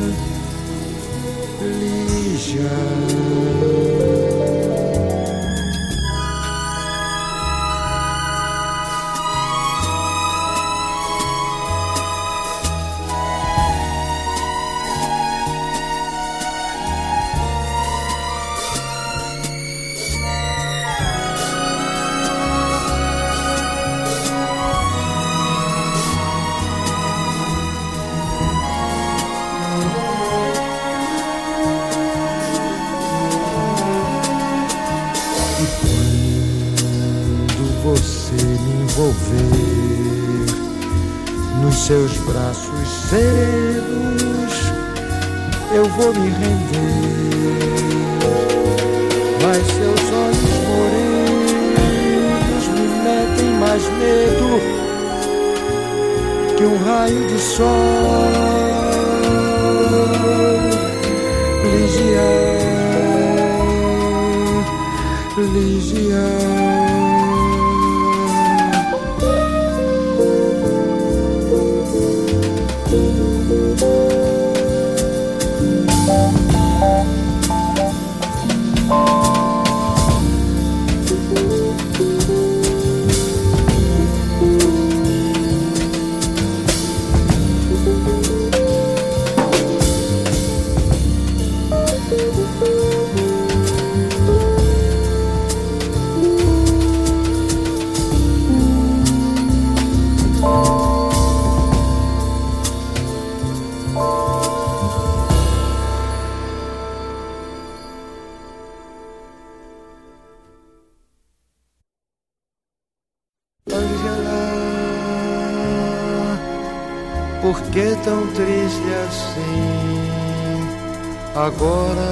Agora 121.45 122.09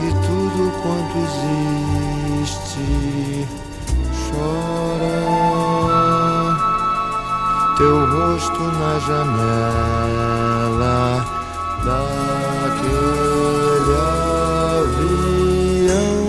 e 0.00 0.08
tudo 0.26 0.72
quanto 0.82 1.16
existe 2.38 3.46
chora. 4.26 5.18
Teu 7.76 7.98
rosto 8.06 8.62
na 8.62 8.92
janela 9.06 11.00
daquele 11.84 13.94
avião. 14.82 16.26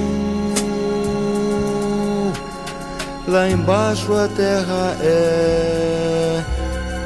Lá 3.27 3.43
embaixo 3.49 4.13
a 4.13 4.27
terra 4.27 4.95
é 5.01 6.43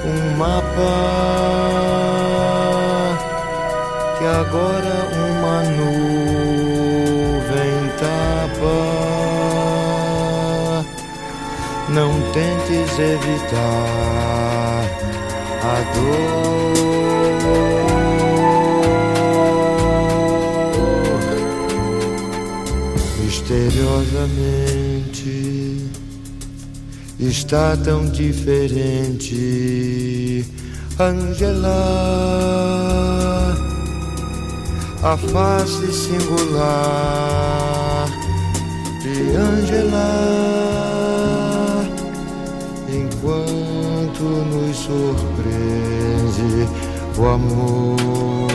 um 0.05 0.37
mapa 0.37 1.14
evitar 13.01 14.83
a 15.63 15.81
dor. 15.93 16.75
Misteriosamente 23.23 25.89
está 27.19 27.77
tão 27.77 28.05
diferente, 28.05 29.33
Angela 30.99 32.35
a 35.05 35.15
face 35.17 35.93
singular 35.93 38.07
de 39.03 39.35
Angela, 39.35 40.64
nos 44.29 44.77
surpreende 44.77 46.67
o 47.17 47.25
amor. 47.27 48.54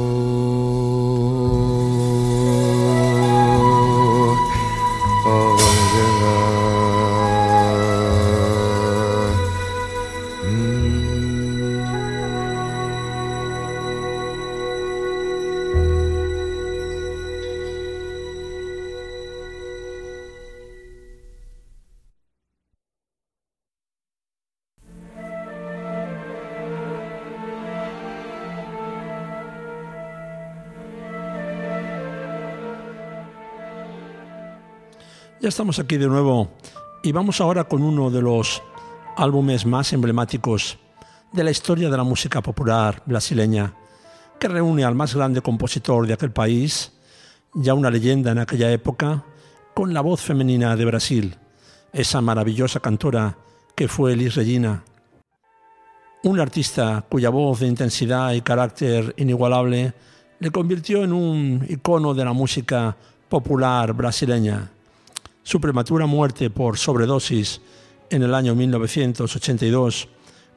estamos 35.51 35.79
aquí 35.79 35.97
de 35.97 36.07
nuevo 36.07 36.49
y 37.03 37.11
vamos 37.11 37.41
ahora 37.41 37.65
con 37.65 37.83
uno 37.83 38.09
de 38.09 38.21
los 38.21 38.63
álbumes 39.17 39.65
más 39.65 39.91
emblemáticos 39.91 40.77
de 41.33 41.43
la 41.43 41.51
historia 41.51 41.89
de 41.89 41.97
la 41.97 42.05
música 42.05 42.41
popular 42.41 43.03
brasileña, 43.05 43.73
que 44.39 44.47
reúne 44.47 44.85
al 44.85 44.95
más 44.95 45.13
grande 45.13 45.41
compositor 45.41 46.07
de 46.07 46.13
aquel 46.13 46.31
país, 46.31 46.93
ya 47.53 47.73
una 47.73 47.89
leyenda 47.89 48.31
en 48.31 48.39
aquella 48.39 48.71
época, 48.71 49.25
con 49.73 49.93
la 49.93 49.99
voz 49.99 50.21
femenina 50.21 50.77
de 50.77 50.85
Brasil, 50.85 51.35
esa 51.91 52.21
maravillosa 52.21 52.79
cantora 52.79 53.37
que 53.75 53.89
fue 53.89 54.13
Elis 54.13 54.35
Regina. 54.35 54.85
Un 56.23 56.39
artista 56.39 57.03
cuya 57.09 57.29
voz 57.29 57.59
de 57.59 57.67
intensidad 57.67 58.31
y 58.31 58.39
carácter 58.39 59.13
inigualable 59.17 59.93
le 60.39 60.49
convirtió 60.49 61.03
en 61.03 61.11
un 61.11 61.65
icono 61.67 62.13
de 62.13 62.23
la 62.23 62.31
música 62.31 62.95
popular 63.27 63.91
brasileña. 63.91 64.71
Su 65.43 65.59
prematura 65.59 66.05
muerte 66.05 66.49
por 66.49 66.77
sobredosis 66.77 67.61
en 68.09 68.23
el 68.23 68.33
año 68.35 68.53
1982, 68.55 70.07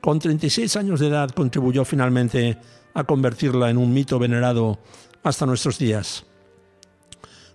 con 0.01 0.19
36 0.19 0.77
años 0.77 1.01
de 1.01 1.09
edad, 1.09 1.31
contribuyó 1.31 1.85
finalmente 1.85 2.59
a 2.93 3.05
convertirla 3.05 3.71
en 3.71 3.79
un 3.79 3.93
mito 3.93 4.19
venerado 4.19 4.79
hasta 5.23 5.47
nuestros 5.47 5.79
días. 5.79 6.27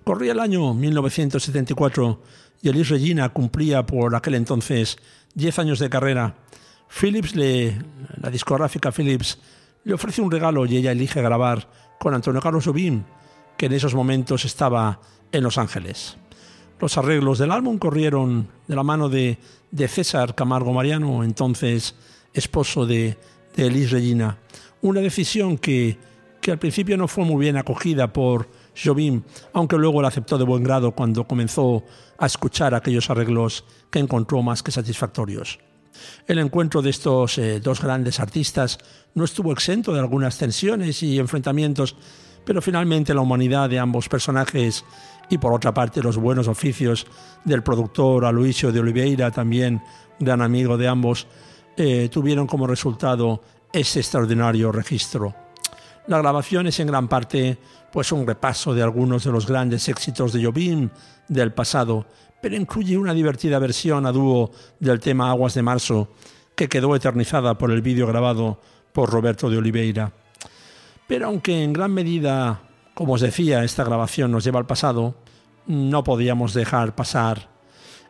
Corría 0.04 0.32
el 0.32 0.40
año 0.40 0.74
1974 0.74 2.22
y 2.62 2.70
Elis 2.70 2.90
Regina 2.90 3.30
cumplía 3.30 3.86
por 3.86 4.16
aquel 4.16 4.36
entonces 4.36 4.98
10 5.36 5.60
años 5.60 5.80
de 5.80 5.90
carrera. 5.90 6.36
Philips, 6.90 7.36
la 7.36 8.30
discográfica 8.32 8.92
Philips, 8.92 9.38
le 9.84 9.94
ofrece 9.94 10.22
un 10.22 10.32
regalo 10.32 10.66
y 10.66 10.78
ella 10.78 10.92
elige 10.92 11.22
grabar 11.22 11.70
con 12.00 12.14
Antonio 12.16 12.42
Carlos 12.42 12.68
Obín, 12.68 13.06
que 13.58 13.68
en 13.68 13.74
esos 13.74 13.94
momentos 13.94 14.46
estaba 14.46 15.00
en 15.32 15.44
Los 15.44 15.58
Ángeles. 15.58 16.18
Los 16.80 16.98
arreglos 16.98 17.40
del 17.40 17.52
álbum 17.52 17.78
corrieron 17.78 18.48
de 18.68 18.76
la 18.76 18.84
mano 18.84 19.10
de, 19.10 19.38
César 19.88 20.34
Camargo 20.34 20.74
Mariano, 20.74 21.24
entonces 21.24 21.96
esposo 22.34 22.86
de, 22.86 23.18
de 23.56 23.68
Elis 23.68 23.92
Regina. 23.92 24.38
Una 24.82 25.02
decisión 25.02 25.58
que, 25.58 25.98
que 26.42 26.52
al 26.52 26.60
principio 26.60 26.98
no 26.98 27.08
fue 27.08 27.26
muy 27.26 27.42
bien 27.42 27.58
acogida 27.58 28.12
por 28.14 28.50
Jobim, 28.82 29.24
aunque 29.54 29.78
luego 29.78 30.02
la 30.02 30.08
aceptó 30.08 30.38
de 30.38 30.46
buen 30.46 30.64
grado 30.64 30.92
cuando 30.94 31.28
comenzó 31.28 31.84
a 32.18 32.26
escuchar 32.26 32.74
aquellos 32.74 33.10
arreglos 33.10 33.66
que 33.90 34.00
encontró 34.00 34.42
más 34.42 34.64
que 34.64 34.72
satisfactorios. 34.72 35.60
El 36.28 36.40
encuentro 36.40 36.82
de 36.82 36.92
estos 36.92 37.38
eh, 37.38 37.60
dos 37.60 37.82
grandes 37.82 38.20
artistas 38.20 38.78
no 39.16 39.26
estuvo 39.26 39.52
exento 39.52 39.94
de 39.94 40.00
algunas 40.00 40.38
tensiones 40.38 41.04
y 41.04 41.20
enfrentamientos, 41.20 41.96
pero 42.46 42.62
finalmente 42.62 43.14
la 43.14 43.22
humanidad 43.22 43.70
de 43.70 43.80
ambos 43.80 44.08
personajes 44.08 44.86
y 45.30 45.38
por 45.38 45.54
otra 45.54 45.74
parte 45.74 46.02
los 46.02 46.18
buenos 46.18 46.48
oficios 46.48 47.06
del 47.44 47.64
productor 47.64 48.26
Aloisio 48.26 48.72
de 48.72 48.80
Oliveira, 48.80 49.32
también 49.32 49.82
gran 50.20 50.42
amigo 50.42 50.78
de 50.78 50.88
ambos, 50.88 51.28
eh, 51.78 52.10
tuvieron 52.12 52.48
como 52.48 52.68
resultado 52.68 53.42
ese 53.72 54.00
extraordinario 54.00 54.72
registro. 54.72 55.36
La 56.08 56.18
grabación 56.18 56.68
es 56.68 56.80
en 56.80 56.88
gran 56.88 57.08
parte 57.08 57.58
pues 57.92 58.12
un 58.12 58.26
repaso 58.26 58.74
de 58.74 58.82
algunos 58.82 59.24
de 59.24 59.32
los 59.32 59.46
grandes 59.48 59.88
éxitos 59.88 60.34
de 60.34 60.44
Jobim 60.44 60.90
del 61.28 61.54
pasado, 61.54 62.06
pero 62.42 62.56
incluye 62.56 62.98
una 62.98 63.14
divertida 63.14 63.60
versión 63.60 64.06
a 64.06 64.12
dúo 64.12 64.52
del 64.80 65.00
tema 65.00 65.30
Aguas 65.30 65.54
de 65.54 65.62
Marzo, 65.62 66.10
que 66.56 66.68
quedó 66.68 66.96
eternizada 66.96 67.58
por 67.58 67.72
el 67.72 67.82
vídeo 67.82 68.08
grabado 68.08 68.60
por 68.92 69.10
Roberto 69.10 69.50
de 69.50 69.58
Oliveira. 69.58 70.12
Pero 71.08 71.28
aunque 71.28 71.64
en 71.64 71.74
gran 71.74 71.94
medida, 71.94 72.62
como 73.00 73.14
os 73.14 73.22
decía, 73.22 73.64
esta 73.64 73.86
grabación 73.86 74.30
nos 74.30 74.44
lleva 74.44 74.60
al 74.60 74.66
pasado, 74.66 75.16
no 75.68 76.04
podíamos 76.04 76.54
dejar 76.54 76.96
pasar 76.96 77.50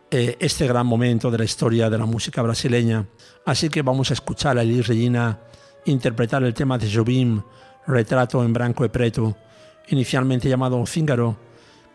eh, 0.10 0.36
este 0.40 0.66
gran 0.66 0.88
momento 0.88 1.30
de 1.30 1.38
la 1.38 1.44
historia 1.44 1.92
de 1.92 2.00
la 2.00 2.08
música 2.08 2.42
brasileña. 2.42 3.06
Así 3.46 3.70
que 3.70 3.84
vamos 3.84 4.10
a 4.10 4.16
escuchar 4.16 4.58
a 4.58 4.64
Elis 4.64 4.88
Regina 4.88 5.42
interpretar 5.86 6.42
el 6.42 6.56
tema 6.56 6.80
de 6.80 6.92
Jobim, 6.92 7.40
Retrato 7.86 8.44
en 8.44 8.52
Branco 8.52 8.84
e 8.84 8.90
Preto, 8.90 9.38
inicialmente 9.90 10.50
llamado 10.50 10.84
Cíngaro, 10.88 11.38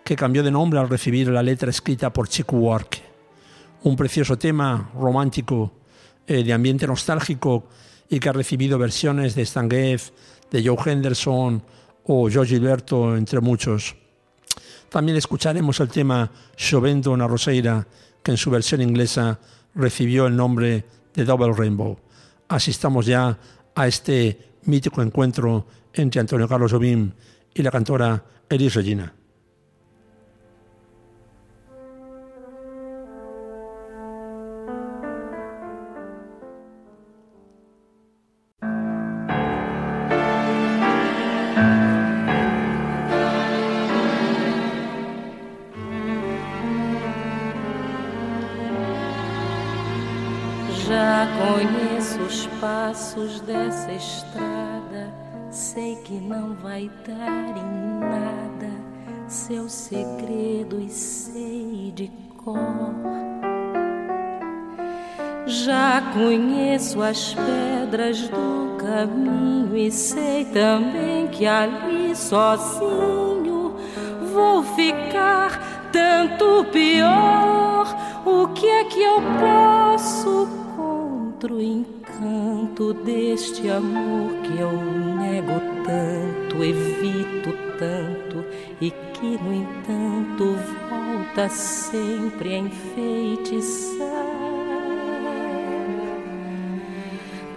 que 0.04 0.14
cambió 0.14 0.44
de 0.44 0.52
nombre 0.52 0.78
al 0.78 0.88
recibir 0.88 1.26
la 1.30 1.42
letra 1.42 1.70
escrita 1.70 2.12
por 2.12 2.28
Chico 2.28 2.54
Buarque. 2.58 3.02
Un 3.82 3.96
precioso 3.96 4.38
tema 4.38 4.92
romántico, 4.94 5.72
eh, 6.28 6.44
de 6.44 6.52
ambiente 6.52 6.86
nostálgico 6.86 7.66
y 8.08 8.20
que 8.20 8.28
ha 8.28 8.32
recibido 8.32 8.78
versiones 8.78 9.34
de 9.34 9.42
Stan 9.42 9.68
de 9.68 9.98
Joe 10.64 10.78
Henderson 10.86 11.60
o 12.04 12.28
Joe 12.30 12.46
Gilberto, 12.46 13.16
entre 13.16 13.40
muchos. 13.40 13.96
También 14.88 15.16
escucharemos 15.16 15.80
el 15.80 15.88
tema 15.88 16.30
Chovendo 16.56 17.12
una 17.12 17.26
Roseira, 17.26 17.86
que 18.22 18.30
en 18.30 18.36
su 18.36 18.50
versión 18.50 18.80
inglesa 18.80 19.38
recibió 19.74 20.26
el 20.26 20.36
nombre 20.36 20.84
de 21.14 21.24
Double 21.24 21.52
Rainbow. 21.52 21.98
Asistamos 22.48 23.06
ya 23.06 23.38
a 23.74 23.86
este 23.86 24.52
mítico 24.64 25.02
encuentro 25.02 25.66
entre 25.92 26.20
Antonio 26.20 26.48
Carlos 26.48 26.72
Jobim 26.72 27.10
y 27.54 27.62
la 27.62 27.70
cantora 27.70 28.24
Elis 28.48 28.74
Regina. 28.74 29.12
Passos 53.14 53.40
dessa 53.42 53.92
estrada, 53.92 55.12
sei 55.50 55.96
que 55.96 56.14
não 56.14 56.54
vai 56.54 56.90
dar 57.06 57.56
em 57.56 58.00
nada 58.00 58.74
seus 59.28 59.72
segredos 59.72 60.92
sei 60.92 61.92
de 61.94 62.10
cor. 62.42 62.58
Já 65.46 66.02
conheço 66.12 67.00
as 67.02 67.34
pedras 67.34 68.28
do 68.28 68.76
caminho 68.78 69.76
e 69.76 69.90
sei 69.90 70.44
também 70.46 71.28
que 71.28 71.46
ali 71.46 72.16
sozinho 72.16 73.76
vou 74.32 74.62
ficar 74.62 75.88
tanto 75.92 76.64
pior. 76.72 77.86
O 78.26 78.48
que 78.48 78.66
é 78.66 78.84
que 78.84 79.02
eu 79.02 79.20
posso 79.38 80.48
contra 80.76 81.52
o 82.20 82.24
encanto 82.24 82.94
deste 82.94 83.68
amor 83.68 84.32
que 84.42 84.58
eu 84.58 84.72
nego 84.72 85.60
tanto, 85.84 86.62
evito 86.62 87.52
tanto 87.78 88.44
e 88.80 88.90
que, 88.90 89.38
no 89.42 89.52
entanto, 89.52 90.56
volta 90.88 91.48
sempre 91.48 92.54
a 92.54 92.58
enfeitiçar? 92.58 94.24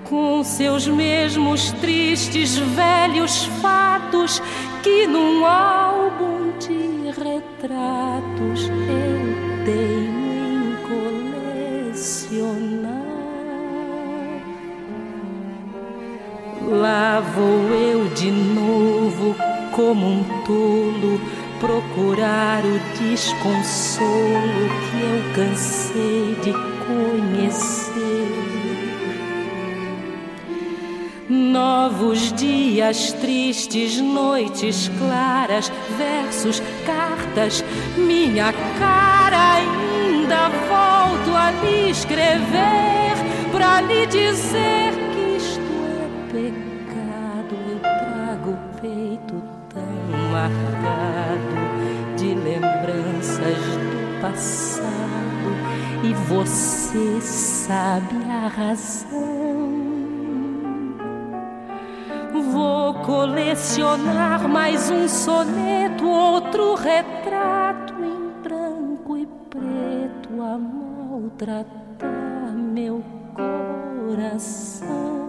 com 0.09 0.41
seus 0.41 0.87
mesmos 0.87 1.71
tristes 1.73 2.57
velhos 2.57 3.43
fatos 3.61 4.41
que 4.81 5.05
num 5.05 5.45
álbum 5.45 6.57
de 6.59 7.11
retratos 7.11 8.69
eu 8.69 9.65
tenho 9.65 10.31
em 10.53 10.77
colecionar. 11.91 12.96
Lá 16.69 17.21
vou 17.21 17.73
eu 17.73 18.09
de 18.09 18.29
novo 18.29 19.33
como 19.71 20.05
um 20.05 20.23
tolo 20.45 21.17
procurar 21.61 22.61
o 22.65 22.77
desconsolo 22.99 24.67
que 24.83 25.01
eu 25.01 25.33
cansei 25.33 26.35
de 26.43 26.51
conhecer. 26.85 27.87
Novos 31.29 32.33
dias 32.33 33.13
tristes, 33.13 34.01
noites 34.01 34.91
claras, 34.99 35.71
versos, 35.97 36.61
cartas, 36.85 37.63
minha 37.95 38.51
cara 38.77 39.53
ainda 39.53 40.49
volto 40.67 41.33
a 41.33 41.49
lhe 41.63 41.91
escrever 41.91 43.15
para 43.53 43.79
lhe 43.79 44.05
dizer 44.07 45.06
de 52.15 52.33
lembranças 52.33 53.57
do 53.57 54.21
passado 54.21 54.87
e 56.03 56.13
você 56.13 57.21
sabe 57.21 58.15
a 58.29 58.47
razão. 58.47 59.17
Vou 62.51 62.93
colecionar 62.95 64.47
mais 64.47 64.91
um 64.91 65.07
soneto, 65.07 66.07
outro 66.07 66.75
retrato 66.75 67.93
em 68.03 68.41
branco 68.41 69.17
e 69.17 69.25
preto 69.49 70.41
a 70.41 70.57
maltratar 70.57 72.53
meu 72.55 73.03
coração. 73.35 75.26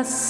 Coração. 0.00 0.29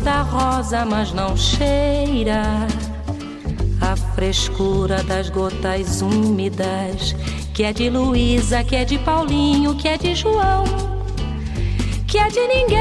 Dá 0.00 0.22
rosa, 0.22 0.84
mas 0.84 1.12
não 1.12 1.36
cheira 1.36 2.66
a 3.80 3.96
frescura 4.14 5.02
das 5.04 5.30
gotas 5.30 6.02
úmidas, 6.02 7.14
que 7.54 7.64
é 7.64 7.72
de 7.72 7.90
Luísa, 7.90 8.62
que 8.62 8.76
é 8.76 8.84
de 8.84 8.98
Paulinho, 8.98 9.74
que 9.74 9.88
é 9.88 9.96
de 9.96 10.14
João, 10.14 10.64
que 12.06 12.18
é 12.18 12.28
de 12.28 12.46
ninguém. 12.46 12.78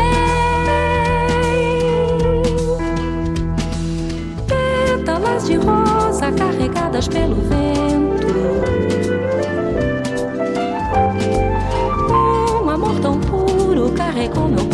Pétalas 4.47 5.45
de 5.45 5.55
rosa 5.55 6.32
carregadas 6.32 7.07
pelo 7.07 7.36
vento. 7.36 8.28
Um 12.63 12.70
amor 12.70 12.99
tão 12.99 13.20
puro 13.22 13.91
carregou 13.93 14.47
meu 14.47 14.66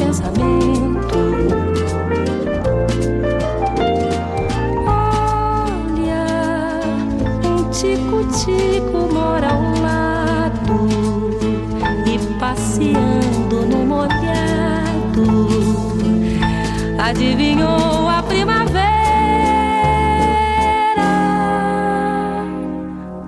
adivinhou 17.14 18.10
a 18.10 18.24
primavera. 18.24 18.74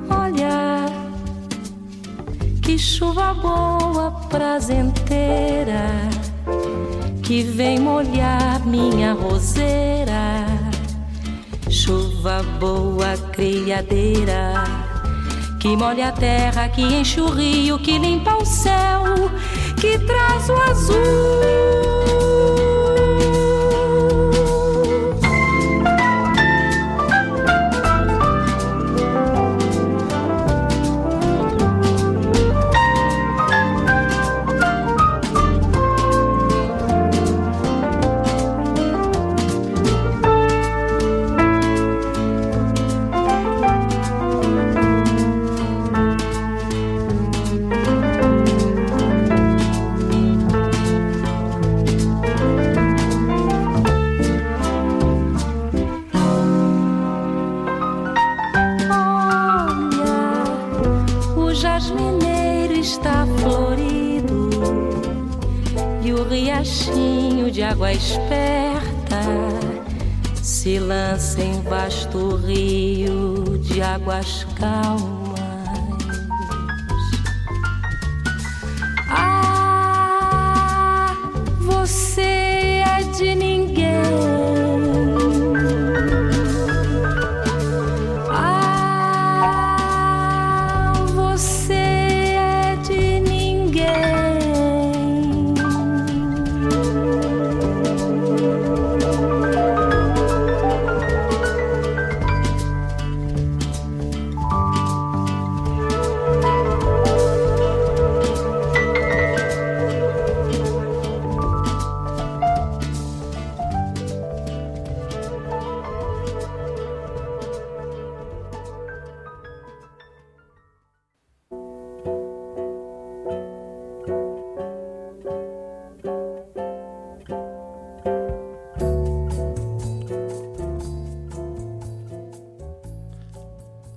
Olha 0.10 0.86
que 2.64 2.78
chuva 2.80 3.34
boa, 3.36 4.12
prazenteira 4.30 5.86
que 7.22 7.44
vem 7.44 7.80
molhar 7.80 8.66
minha 8.66 9.14
roseira 9.14 10.46
chuva 11.70 12.42
boa, 12.60 13.16
criadeira, 13.32 14.64
que 15.60 15.76
molha 15.76 16.10
a 16.10 16.12
terra, 16.12 16.70
que 16.70 16.82
enche 16.82 17.22
o 17.22 17.30
rio, 17.30 17.78
que 17.78 18.00
limpa 18.00 18.36
o 18.38 18.46
céu, 18.46 19.30
que 19.80 20.00
traz 20.00 20.50
o 20.50 20.56
azul. 20.72 21.85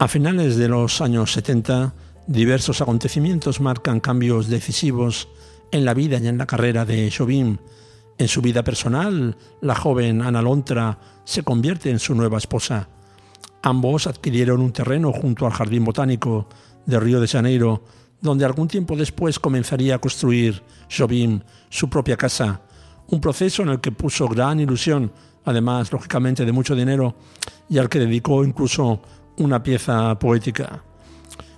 A 0.08 0.10
finales 0.10 0.56
de 0.56 0.68
los 0.68 1.02
años 1.02 1.32
70, 1.34 1.92
diversos 2.26 2.80
acontecimientos 2.80 3.60
marcan 3.60 4.00
cambios 4.00 4.48
decisivos 4.48 5.28
en 5.70 5.84
la 5.84 5.92
vida 5.92 6.16
y 6.16 6.26
en 6.26 6.38
la 6.38 6.46
carrera 6.46 6.86
de 6.86 7.12
Jobim. 7.14 7.58
En 8.16 8.26
su 8.26 8.40
vida 8.40 8.64
personal, 8.64 9.36
la 9.60 9.74
joven 9.74 10.22
Ana 10.22 10.40
Lontra 10.40 10.98
se 11.26 11.42
convierte 11.42 11.90
en 11.90 11.98
su 11.98 12.14
nueva 12.14 12.38
esposa. 12.38 12.88
Ambos 13.62 14.06
adquirieron 14.06 14.62
un 14.62 14.72
terreno 14.72 15.12
junto 15.12 15.44
al 15.44 15.52
Jardín 15.52 15.84
Botánico 15.84 16.48
de 16.86 16.98
Río 16.98 17.20
de 17.20 17.28
Janeiro, 17.28 17.84
donde 18.22 18.46
algún 18.46 18.66
tiempo 18.66 18.96
después 18.96 19.38
comenzaría 19.38 19.96
a 19.96 20.00
construir 20.00 20.62
Jobim 20.90 21.42
su 21.68 21.90
propia 21.90 22.16
casa, 22.16 22.62
un 23.08 23.20
proceso 23.20 23.60
en 23.60 23.68
el 23.68 23.80
que 23.82 23.92
puso 23.92 24.26
gran 24.26 24.58
ilusión, 24.58 25.12
además, 25.44 25.92
lógicamente, 25.92 26.46
de 26.46 26.52
mucho 26.52 26.74
dinero, 26.74 27.14
y 27.68 27.76
al 27.76 27.90
que 27.90 27.98
dedicó 27.98 28.42
incluso 28.42 29.02
una 29.38 29.62
pieza 29.62 30.18
poética. 30.18 30.82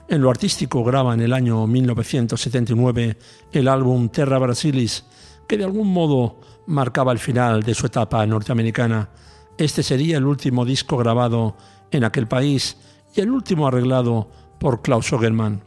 En 0.09 0.23
lo 0.23 0.31
artístico 0.31 0.83
graba 0.83 1.15
en 1.15 1.21
el 1.21 1.33
año 1.33 1.67
1979 1.67 3.17
el 3.53 3.69
álbum 3.69 4.09
Terra 4.09 4.39
Brasilis, 4.39 5.05
que 5.47 5.57
de 5.57 5.65
algún 5.65 5.93
modo 5.93 6.41
marcaba 6.67 7.13
el 7.13 7.19
final 7.19 7.63
de 7.63 7.75
su 7.75 7.87
etapa 7.87 8.25
norteamericana. 8.27 9.09
Este 9.57 9.83
sería 9.83 10.19
el 10.19 10.25
último 10.25 10.65
disco 10.65 10.97
grabado 10.97 11.57
en 11.91 12.05
aquel 12.05 12.27
país 12.27 12.77
y 13.15 13.21
el 13.21 13.31
último 13.31 13.67
arreglado 13.67 14.31
por 14.59 14.83
Klaus 14.83 15.13
Ogerman. 15.13 15.63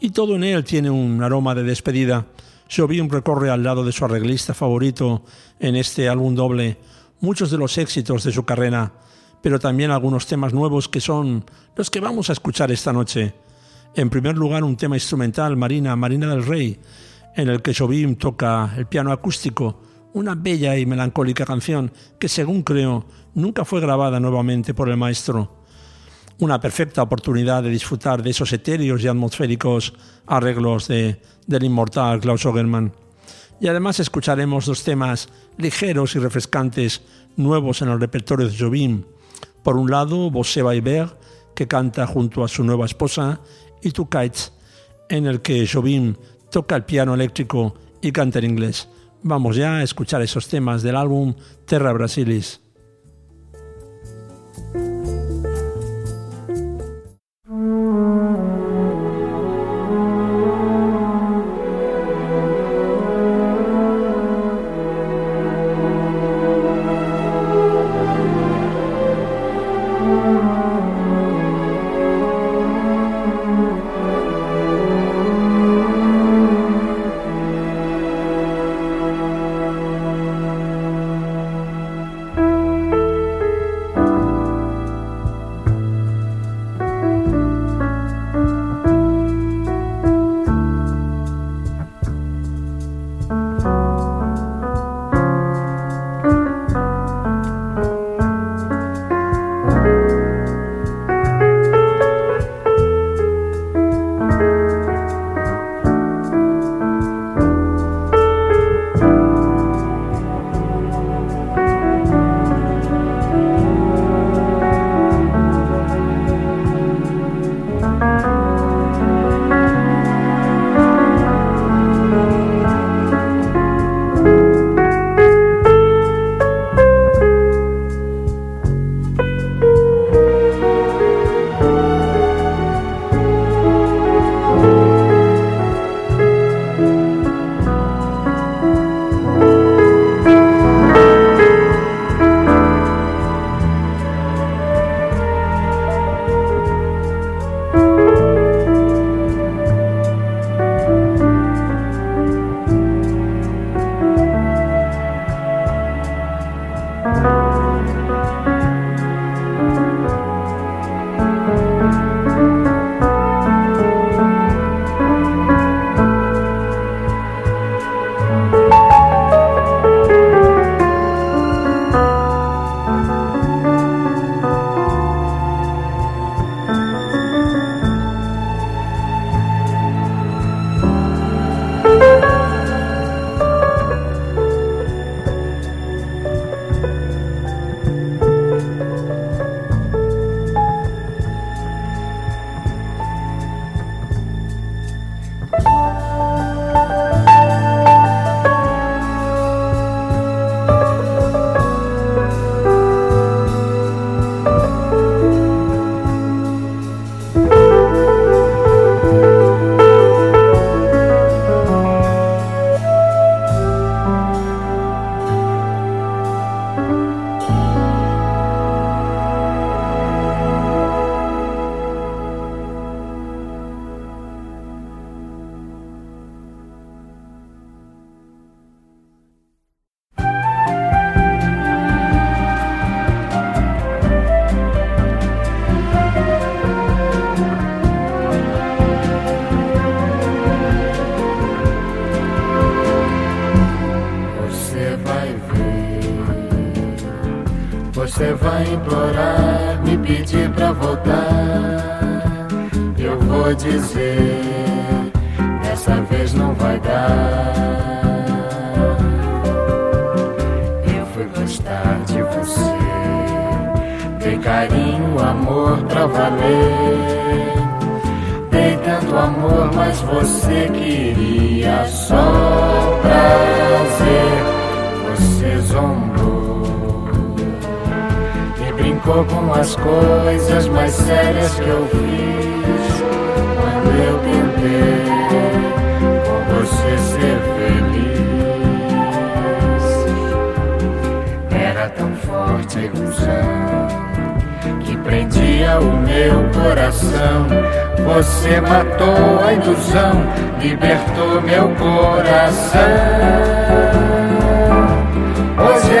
Y 0.00 0.10
todo 0.10 0.36
en 0.36 0.44
él 0.44 0.64
tiene 0.64 0.90
un 0.90 1.22
aroma 1.22 1.54
de 1.54 1.62
despedida. 1.62 2.26
Jobim 2.74 3.08
recorre 3.08 3.50
al 3.50 3.62
lado 3.62 3.84
de 3.84 3.92
su 3.92 4.04
arreglista 4.04 4.54
favorito 4.54 5.24
en 5.60 5.76
este 5.76 6.08
álbum 6.08 6.34
doble 6.34 6.78
muchos 7.20 7.50
de 7.50 7.58
los 7.58 7.78
éxitos 7.78 8.24
de 8.24 8.32
su 8.32 8.44
carrera 8.44 8.92
pero 9.44 9.58
también 9.58 9.90
algunos 9.90 10.26
temas 10.26 10.54
nuevos 10.54 10.88
que 10.88 11.02
son 11.02 11.44
los 11.76 11.90
que 11.90 12.00
vamos 12.00 12.30
a 12.30 12.32
escuchar 12.32 12.72
esta 12.72 12.94
noche. 12.94 13.34
En 13.94 14.08
primer 14.08 14.38
lugar, 14.38 14.64
un 14.64 14.74
tema 14.74 14.96
instrumental, 14.96 15.54
Marina, 15.54 15.94
Marina 15.96 16.28
del 16.28 16.46
Rey, 16.46 16.80
en 17.36 17.50
el 17.50 17.60
que 17.60 17.74
Jobim 17.74 18.16
toca 18.16 18.72
el 18.74 18.86
piano 18.86 19.12
acústico, 19.12 19.82
una 20.14 20.34
bella 20.34 20.78
y 20.78 20.86
melancólica 20.86 21.44
canción 21.44 21.92
que, 22.18 22.26
según 22.26 22.62
creo, 22.62 23.04
nunca 23.34 23.66
fue 23.66 23.82
grabada 23.82 24.18
nuevamente 24.18 24.72
por 24.72 24.88
el 24.88 24.96
maestro. 24.96 25.54
Una 26.38 26.58
perfecta 26.58 27.02
oportunidad 27.02 27.62
de 27.62 27.68
disfrutar 27.68 28.22
de 28.22 28.30
esos 28.30 28.50
etéreos 28.50 29.02
y 29.02 29.08
atmosféricos 29.08 29.92
arreglos 30.26 30.88
de, 30.88 31.20
del 31.46 31.64
inmortal 31.64 32.18
Klaus 32.18 32.46
Ogerman. 32.46 32.94
Y 33.60 33.68
además 33.68 34.00
escucharemos 34.00 34.64
dos 34.64 34.82
temas 34.84 35.28
ligeros 35.58 36.16
y 36.16 36.18
refrescantes 36.18 37.02
nuevos 37.36 37.82
en 37.82 37.90
el 37.90 38.00
repertorio 38.00 38.48
de 38.48 38.56
Jobim, 38.56 39.04
por 39.64 39.76
un 39.78 39.90
lado, 39.90 40.30
Bosse 40.30 40.62
Weber, 40.62 41.08
que 41.56 41.66
canta 41.66 42.06
junto 42.06 42.44
a 42.44 42.48
su 42.48 42.62
nueva 42.62 42.86
esposa, 42.86 43.40
y 43.82 43.90
Two 43.90 44.08
Kites, 44.08 44.52
en 45.08 45.26
el 45.26 45.42
que 45.42 45.66
Jobim 45.66 46.14
toca 46.50 46.76
el 46.76 46.84
piano 46.84 47.14
eléctrico 47.14 47.74
y 48.00 48.12
canta 48.12 48.38
en 48.38 48.44
inglés. 48.44 48.88
Vamos 49.22 49.56
ya 49.56 49.78
a 49.78 49.82
escuchar 49.82 50.22
esos 50.22 50.48
temas 50.48 50.82
del 50.82 50.96
álbum 50.96 51.34
Terra 51.64 51.92
Brasilis. 51.92 52.63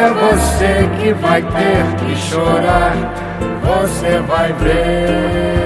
É 0.04 0.10
você 0.10 0.88
que 0.98 1.12
vai 1.14 1.40
ter 1.40 2.04
que 2.04 2.16
chorar, 2.16 2.94
você 3.62 4.18
vai 4.20 4.52
ver. 4.52 5.63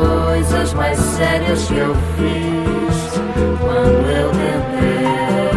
Coisas 0.00 0.72
mais 0.74 0.98
sérias 0.98 1.64
que 1.66 1.76
eu 1.76 1.94
fiz 2.16 3.20
quando 3.60 4.10
eu 4.10 4.30
tentei 4.30 5.50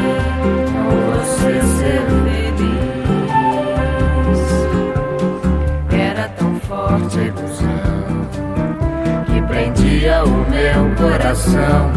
com 0.74 0.96
você 1.12 1.54
ser 1.78 2.02
feliz. 2.24 2.86
Era 5.92 6.28
tão 6.30 6.60
forte 6.62 7.20
a 7.20 7.24
ilusão 7.24 8.28
que 9.26 9.42
prendia 9.44 10.24
o 10.24 10.46
meu 10.50 10.96
coração. 10.96 11.92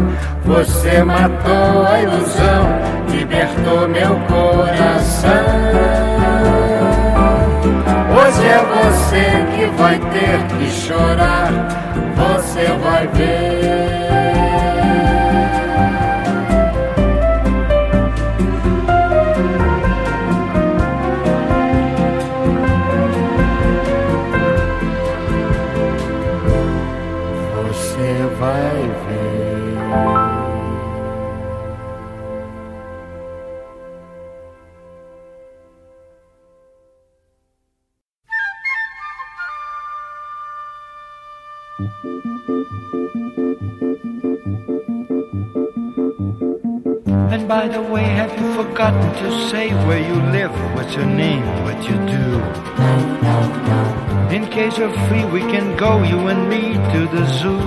Você 0.45 1.03
matou 1.03 1.85
a 1.85 2.01
ilusão, 2.01 2.79
libertou 3.11 3.87
meu 3.87 4.15
coração. 4.27 5.29
Hoje 8.11 8.47
é 8.47 8.59
você 8.81 9.25
que 9.55 9.65
vai 9.77 9.99
ter 9.99 10.57
que 10.57 10.69
chorar, 10.71 11.51
você 12.69 12.77
vai 12.77 13.07
ver. 13.07 13.58
Forgotten 48.79 49.11
to 49.21 49.49
say 49.49 49.73
where 49.87 49.99
you 49.99 50.15
live? 50.31 50.53
What's 50.73 50.95
your 50.95 51.05
name? 51.05 51.45
What 51.65 51.83
you 51.83 51.97
do? 52.15 52.27
In 54.33 54.47
case 54.47 54.77
you're 54.77 54.93
free, 55.09 55.25
we 55.25 55.41
can 55.41 55.75
go, 55.75 56.01
you 56.03 56.17
and 56.29 56.47
me, 56.47 56.75
to 56.93 56.99
the 57.13 57.25
zoo. 57.39 57.59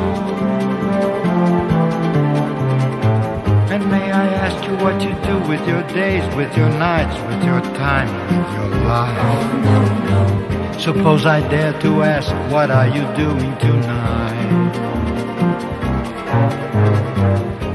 And 3.73 3.91
may 3.91 4.11
I 4.11 4.27
ask 4.47 4.67
you 4.67 4.75
what 4.77 5.03
you 5.03 5.13
do 5.29 5.37
with 5.51 5.69
your 5.69 5.83
days, 5.89 6.25
with 6.35 6.57
your 6.57 6.71
nights, 6.71 7.21
with 7.29 7.45
your 7.45 7.61
time, 7.77 8.09
with 8.31 8.51
your 8.57 8.71
life? 8.89 10.81
Suppose 10.81 11.27
I 11.27 11.47
dare 11.47 11.79
to 11.81 12.03
ask, 12.05 12.31
what 12.51 12.71
are 12.71 12.89
you 12.89 13.05
doing 13.15 13.55
tonight? 13.59 14.92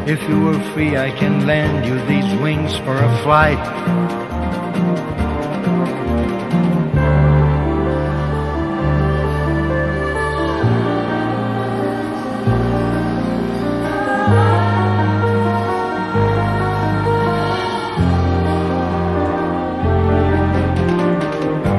If 0.10 0.22
you 0.30 0.40
were 0.40 0.60
free, 0.72 0.96
I 0.96 1.12
can 1.12 1.46
lend 1.46 1.86
you 1.86 2.00
these 2.06 2.34
wings 2.40 2.78
for 2.78 2.96
a 2.96 3.24
flight. 3.24 3.58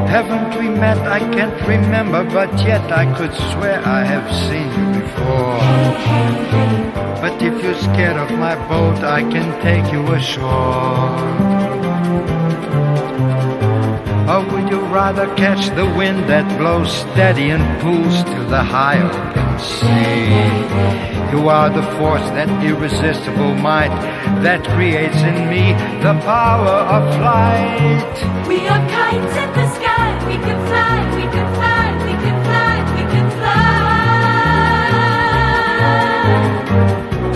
Haven't 0.07 0.61
we 0.61 0.69
met? 0.69 0.99
I 0.99 1.21
can't 1.21 1.67
remember, 1.67 2.25
but 2.25 2.53
yet 2.59 2.93
I 2.93 3.07
could 3.17 3.33
swear 3.53 3.81
I 3.87 4.05
have 4.05 4.31
seen 4.47 4.69
you 4.79 5.01
before. 5.01 6.88
But 7.21 7.43
if 7.43 7.63
you're 7.63 7.75
scared 7.75 8.17
of 8.17 8.31
my 8.39 8.55
boat, 8.69 9.03
I 9.03 9.23
can 9.23 9.49
take 9.61 9.93
you 9.93 10.03
ashore. 10.13 11.19
Or 14.33 14.41
would 14.51 14.69
you 14.71 14.81
rather 14.95 15.27
catch 15.35 15.69
the 15.75 15.87
wind 15.99 16.29
that 16.31 16.47
blows 16.59 16.93
steady 16.93 17.51
and 17.51 17.65
pulls 17.81 18.23
to 18.23 18.45
the 18.45 18.63
high 18.63 19.01
open 19.03 19.59
sea? 19.59 21.09
You 21.33 21.49
are 21.49 21.71
the 21.71 21.83
force, 21.99 22.27
that 22.37 22.49
irresistible 22.65 23.55
might 23.55 23.91
that 24.43 24.65
creates 24.65 25.17
in 25.17 25.49
me 25.51 25.73
the 26.03 26.15
power 26.25 26.79
of 26.97 27.03
flight. 27.17 28.47
We 28.47 28.67
are 28.69 28.85
kites 28.89 29.37
in 29.43 29.51
the 29.59 29.67
sky. 29.75 30.09
We 30.29 30.37
can 30.37 30.67
fly. 30.69 31.17
We 31.17 31.23
can 31.23 31.55
fly. 31.55 31.68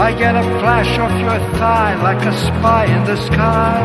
I 0.02 0.12
get 0.12 0.34
a 0.34 0.42
flash 0.58 0.98
of 0.98 1.12
your 1.20 1.38
thigh 1.58 1.94
like 2.02 2.26
a 2.26 2.36
spy 2.36 2.86
in 2.86 3.04
the 3.04 3.16
sky. 3.28 3.78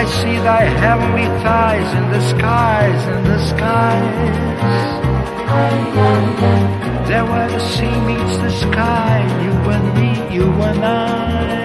I 0.00 0.04
see 0.04 0.36
thy 0.50 0.62
heavenly 0.82 1.28
thighs 1.44 1.90
in 1.94 2.10
the 2.10 2.20
skies, 2.32 3.00
in 3.14 3.22
the 3.22 3.38
skies. 3.50 4.82
There 7.08 7.24
where 7.24 7.48
the 7.48 7.60
sea 7.60 8.00
meets 8.00 8.36
the 8.38 8.50
sky, 8.50 9.20
you 9.44 9.52
and 9.76 9.86
me, 9.94 10.34
you 10.34 10.46
and 10.50 10.84
I. 10.84 11.61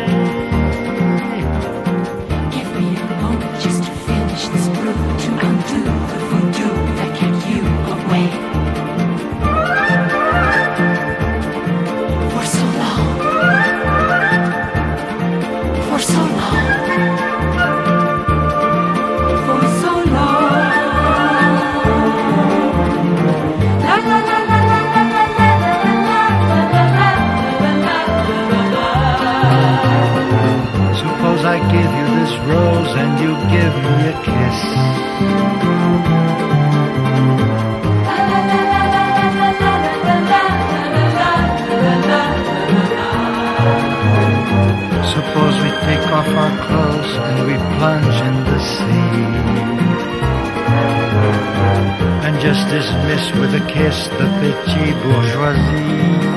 with 53.51 53.61
a 53.61 53.65
kiss 53.67 54.07
the 54.07 54.27
petit 54.39 54.91
bourgeoisie. 55.03 56.36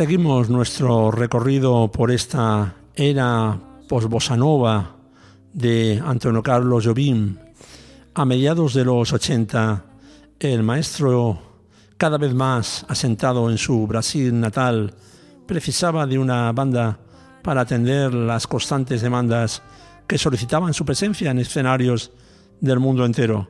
Seguimos 0.00 0.48
nuestro 0.48 1.10
recorrido 1.10 1.92
por 1.92 2.10
esta 2.10 2.74
era 2.94 3.60
post-bossa 3.86 4.34
nova 4.34 4.96
de 5.52 6.00
Antonio 6.02 6.42
Carlos 6.42 6.86
Jobim. 6.86 7.36
A 8.14 8.24
mediados 8.24 8.72
de 8.72 8.86
los 8.86 9.12
80, 9.12 9.84
el 10.38 10.62
maestro, 10.62 11.42
cada 11.98 12.16
vez 12.16 12.32
más 12.32 12.86
asentado 12.88 13.50
en 13.50 13.58
su 13.58 13.86
Brasil 13.86 14.40
natal, 14.40 14.94
precisaba 15.44 16.06
de 16.06 16.18
una 16.18 16.50
banda 16.52 16.98
para 17.42 17.60
atender 17.60 18.14
las 18.14 18.46
constantes 18.46 19.02
demandas 19.02 19.62
que 20.06 20.16
solicitaban 20.16 20.72
su 20.72 20.86
presencia 20.86 21.30
en 21.30 21.40
escenarios 21.40 22.10
del 22.58 22.78
mundo 22.78 23.04
entero. 23.04 23.48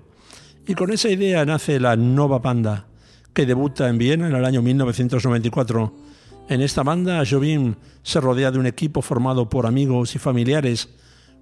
Y 0.66 0.74
con 0.74 0.90
esa 0.90 1.10
idea 1.10 1.44
nace 1.44 1.78
la 1.78 1.94
Nova 1.94 2.40
Banda, 2.40 2.86
que 3.32 3.46
debuta 3.46 3.88
en 3.88 3.98
Viena 3.98 4.26
en 4.26 4.34
el 4.34 4.44
año 4.44 4.62
1994. 4.62 6.09
En 6.50 6.62
esta 6.62 6.82
banda, 6.82 7.22
Jobim 7.24 7.76
se 8.02 8.20
rodea 8.20 8.50
de 8.50 8.58
un 8.58 8.66
equipo 8.66 9.02
formado 9.02 9.48
por 9.48 9.66
amigos 9.66 10.16
y 10.16 10.18
familiares, 10.18 10.88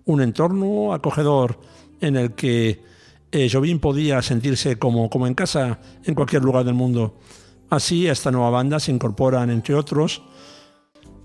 un 0.05 0.21
entorno 0.21 0.93
acogedor 0.93 1.59
en 2.03 2.17
el 2.17 2.35
que 2.35 2.83
eh, 3.33 3.49
Jobim 3.51 3.79
podía 3.81 4.21
sentirse 4.21 4.79
como, 4.79 5.09
como 5.09 5.27
en 5.27 5.33
casa 5.33 5.81
en 6.05 6.15
cualquier 6.15 6.43
lugar 6.43 6.67
del 6.67 6.75
mundo. 6.75 7.21
Así, 7.71 8.07
a 8.07 8.13
esta 8.13 8.31
nueva 8.31 8.51
banda 8.51 8.79
se 8.81 8.93
incorporan, 8.93 9.49
entre 9.49 9.75
otros, 9.75 10.21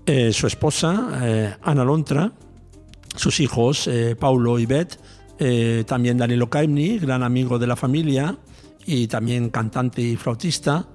eh, 0.06 0.32
su 0.32 0.46
esposa, 0.46 1.20
eh, 1.22 1.54
Ana 1.60 1.84
Lontra, 1.84 2.32
sus 3.14 3.38
hijos, 3.38 3.86
eh, 3.86 4.16
Paulo 4.18 4.58
y 4.58 4.64
Beth, 4.64 4.98
eh, 5.38 5.84
también 5.86 6.16
Danilo 6.16 6.48
Caimni, 6.48 7.00
gran 7.00 7.22
amigo 7.22 7.58
de 7.58 7.66
la 7.66 7.76
familia 7.76 8.38
y 8.86 9.08
también 9.08 9.50
cantante 9.50 10.00
y 10.00 10.16
flautista, 10.16 10.88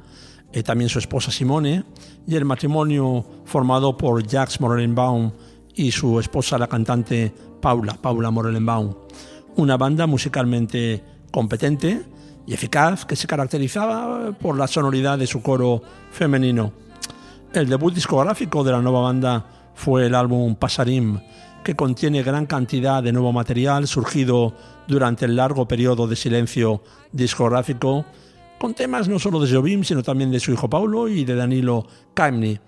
eh, 0.52 0.64
también 0.64 0.90
su 0.90 0.98
esposa 0.98 1.30
Simone, 1.30 1.84
y 2.28 2.36
el 2.36 2.46
matrimonio 2.46 3.26
formado 3.46 3.98
por 3.98 4.26
Jacques 4.26 4.60
Morelenbaum 4.62 5.32
y 5.76 5.92
su 5.92 6.20
esposa, 6.20 6.58
la 6.58 6.68
cantante 6.68 7.34
Paula, 7.62 7.94
Paula 7.94 8.32
Morelenbaum. 8.32 8.94
Una 9.56 9.78
banda 9.78 10.08
musicalmente 10.08 11.04
competente 11.32 12.04
y 12.46 12.54
eficaz 12.54 13.06
que 13.06 13.16
se 13.16 13.28
caracterizaba 13.28 14.32
por 14.34 14.58
la 14.58 14.68
sonoridad 14.68 15.18
de 15.18 15.28
su 15.28 15.42
coro 15.42 15.82
femenino. 16.12 16.72
El 17.54 17.68
debut 17.68 17.94
discográfico 17.94 18.64
de 18.64 18.72
la 18.72 18.82
nueva 18.82 19.02
banda 19.02 19.46
fue 19.74 20.06
el 20.06 20.16
álbum 20.16 20.56
Pasarim, 20.56 21.20
que 21.64 21.76
contiene 21.76 22.24
gran 22.24 22.46
cantidad 22.46 23.02
de 23.02 23.12
nuevo 23.12 23.32
material 23.32 23.88
surgido 23.88 24.54
durante 24.88 25.26
el 25.26 25.36
largo 25.36 25.68
periodo 25.68 26.08
de 26.08 26.16
silencio 26.16 26.84
discográfico, 27.12 28.06
con 28.60 28.74
temas 28.74 29.08
no 29.08 29.18
solo 29.18 29.40
de 29.40 29.52
Jobim, 29.52 29.84
sino 29.84 30.04
también 30.04 30.30
de 30.32 30.40
su 30.40 30.52
hijo 30.52 30.70
Paulo 30.70 31.08
y 31.08 31.24
de 31.26 31.34
Danilo 31.34 31.88
Caimni. 32.14 32.60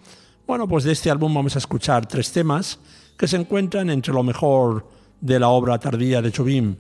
Bueno, 0.48 0.68
pues 0.68 0.84
de 0.86 0.94
este 0.94 1.12
álbum 1.12 1.34
vamos 1.34 1.56
a 1.56 1.60
escuchar 1.60 2.08
tres 2.08 2.32
temas 2.32 2.80
que 3.18 3.28
se 3.28 3.38
encuentran 3.38 3.90
entre 3.90 4.14
lo 4.14 4.24
mejor 4.24 4.88
de 5.20 5.40
la 5.40 5.50
obra 5.50 5.78
tardía 5.78 6.22
de 6.22 6.32
Jobim. 6.32 6.76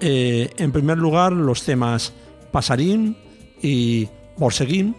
Eh, 0.00 0.50
en 0.58 0.72
primer 0.72 0.98
lugar, 0.98 1.32
los 1.32 1.62
temas 1.62 2.12
Pasarim 2.52 3.14
y 3.62 4.08
Borseguim, 4.36 4.94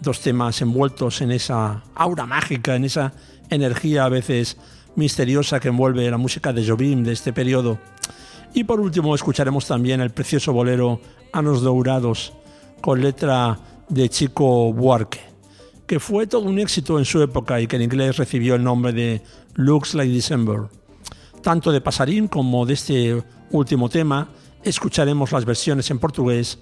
dos 0.00 0.20
temas 0.20 0.60
envueltos 0.60 1.20
en 1.22 1.30
esa 1.30 1.84
aura 1.94 2.26
mágica, 2.26 2.74
en 2.76 2.84
esa 2.84 3.12
energía 3.48 4.04
a 4.04 4.08
veces 4.08 4.56
misteriosa 4.96 5.60
que 5.60 5.68
envuelve 5.68 6.10
la 6.10 6.18
música 6.18 6.52
de 6.52 6.66
Jobim 6.66 7.04
de 7.04 7.12
este 7.12 7.32
periodo. 7.32 7.78
Y 8.52 8.64
por 8.64 8.80
último 8.80 9.14
escucharemos 9.14 9.66
también 9.66 10.00
el 10.00 10.10
precioso 10.10 10.52
bolero 10.52 11.00
Anos 11.32 11.62
Dourados, 11.62 12.32
con 12.80 13.00
letra 13.00 13.58
de 13.88 14.08
Chico 14.08 14.72
Buarque, 14.72 15.20
que 15.86 16.00
fue 16.00 16.26
todo 16.26 16.42
un 16.42 16.58
éxito 16.58 16.98
en 16.98 17.04
su 17.04 17.22
época 17.22 17.60
y 17.60 17.66
que 17.66 17.76
en 17.76 17.82
inglés 17.82 18.16
recibió 18.16 18.54
el 18.54 18.62
nombre 18.62 18.92
de 18.92 19.22
Looks 19.54 19.94
Like 19.94 20.14
December. 20.14 20.62
Tanto 21.42 21.72
de 21.72 21.80
Pasarín 21.80 22.28
como 22.28 22.66
de 22.66 22.74
este 22.74 23.22
último 23.50 23.88
tema 23.88 24.28
escucharemos 24.62 25.32
las 25.32 25.44
versiones 25.44 25.90
en 25.90 25.98
portugués 25.98 26.58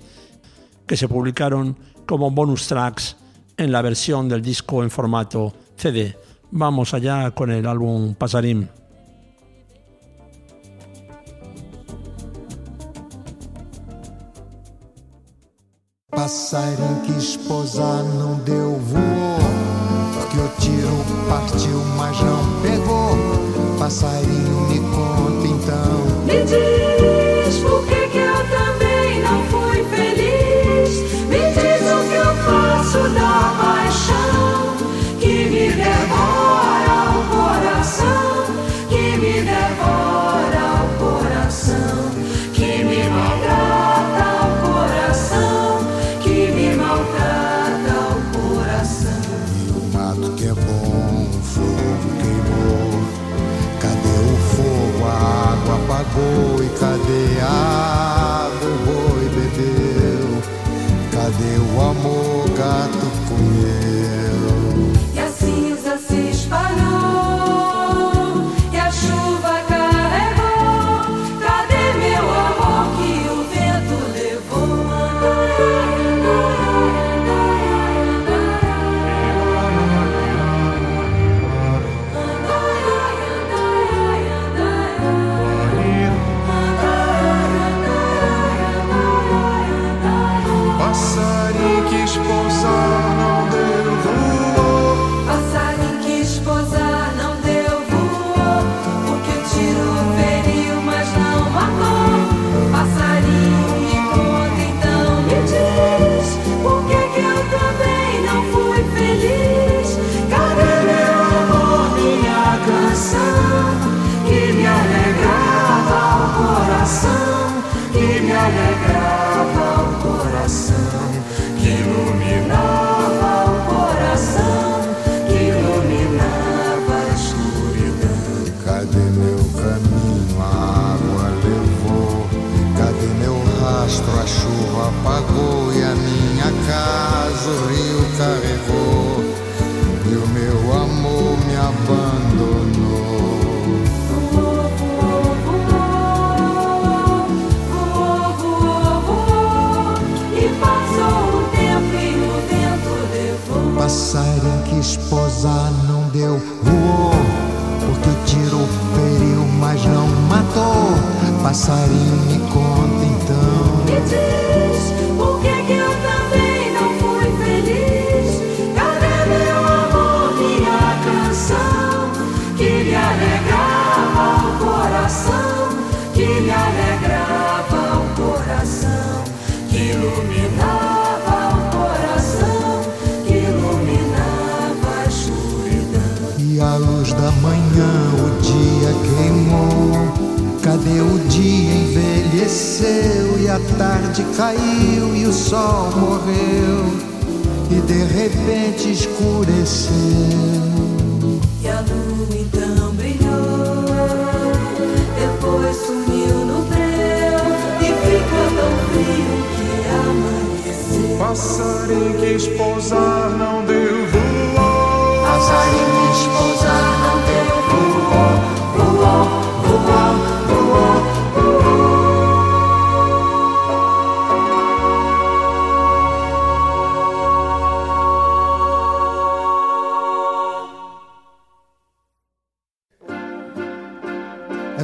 que 0.86 0.96
se 0.96 1.08
publicaron 1.08 1.76
como 2.06 2.30
bonus 2.30 2.66
tracks 2.66 3.16
en 3.56 3.72
la 3.72 3.82
versión 3.82 4.28
del 4.28 4.40
disco 4.40 4.82
en 4.82 4.90
formato 4.90 5.52
CD. 5.76 6.16
Vamos 6.50 6.94
allá 6.94 7.30
con 7.32 7.50
el 7.50 7.66
álbum 7.66 8.14
Pasarim. 8.14 8.68
Passarinho 16.18 17.00
que 17.04 17.12
esposar 17.12 18.02
não 18.02 18.34
deu 18.40 18.76
voou 18.80 19.38
Porque 20.14 20.36
o 20.36 20.48
tiro 20.58 21.04
partiu, 21.28 21.78
mas 21.96 22.20
não 22.20 22.60
pegou. 22.60 23.16
Passarinho 23.78 24.68
me 24.68 24.80
conta 24.80 25.46
então. 25.46 26.26
Me 26.26 26.42
diz 26.42 26.97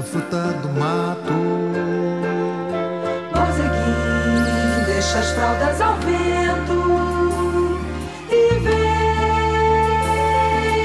fruta 0.05 0.53
do 0.63 0.69
mato. 0.69 1.33
Borzeguim, 3.33 4.85
deixa 4.87 5.19
as 5.19 5.31
fraldas 5.31 5.81
ao 5.81 5.95
vento 5.97 7.79
e 8.31 8.59
vem 8.61 8.75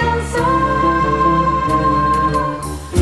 dançar. 0.02 0.54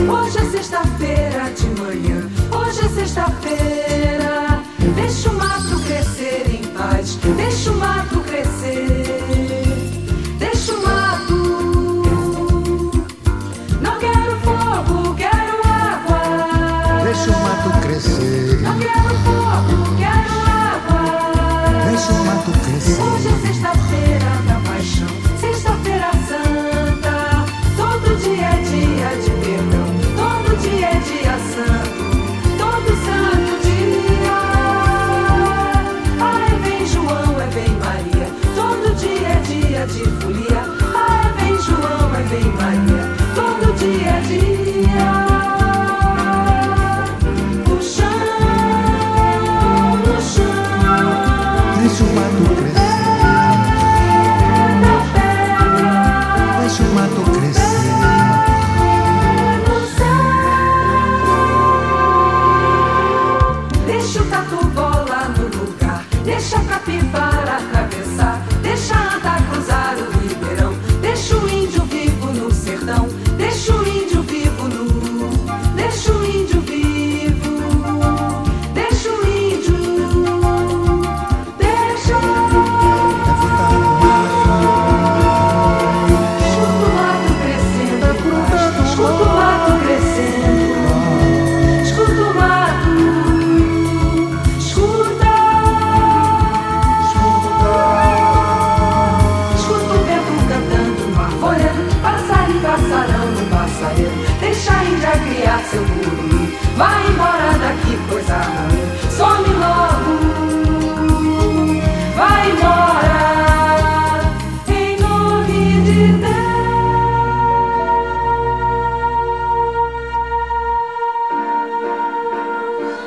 Hoje 0.09 0.37
é 0.37 0.45
sexta-feira 0.45 1.43
de 1.51 1.67
manhã, 1.81 2.29
hoje 2.51 2.79
é 2.85 2.89
sexta-feira. 2.89 4.61
Deixa 4.95 5.29
o 5.29 5.33
mato 5.33 5.79
crescer 5.85 6.43
em 6.49 6.63
paz, 6.67 7.15
deixa 7.35 7.71
o 7.71 7.77
mato 7.77 8.20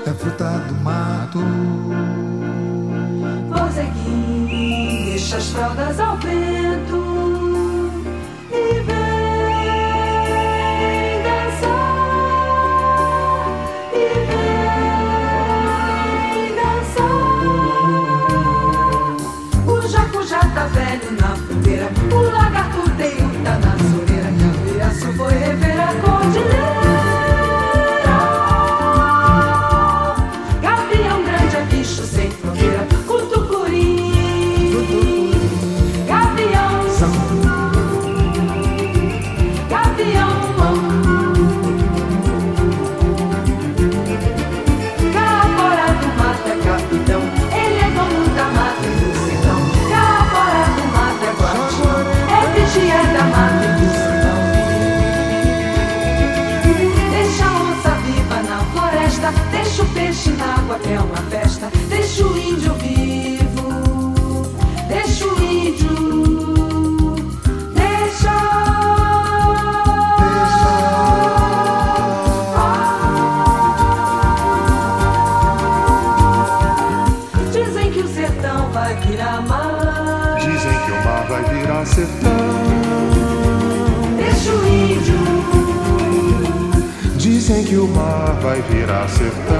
é 0.07 0.13
fruta 0.13 0.45
do 0.69 0.75
mato. 0.77 1.41
Voz 3.49 3.79
aqui, 3.79 5.09
deixa 5.11 5.37
as 5.37 5.49
fraldas 5.49 5.99
ao 5.99 6.17
vento. 6.19 7.04
Que 87.75 87.79
o 87.79 87.89
mar 87.89 88.39
vai 88.41 88.63
virar 88.63 89.09
sertão. 89.09 89.54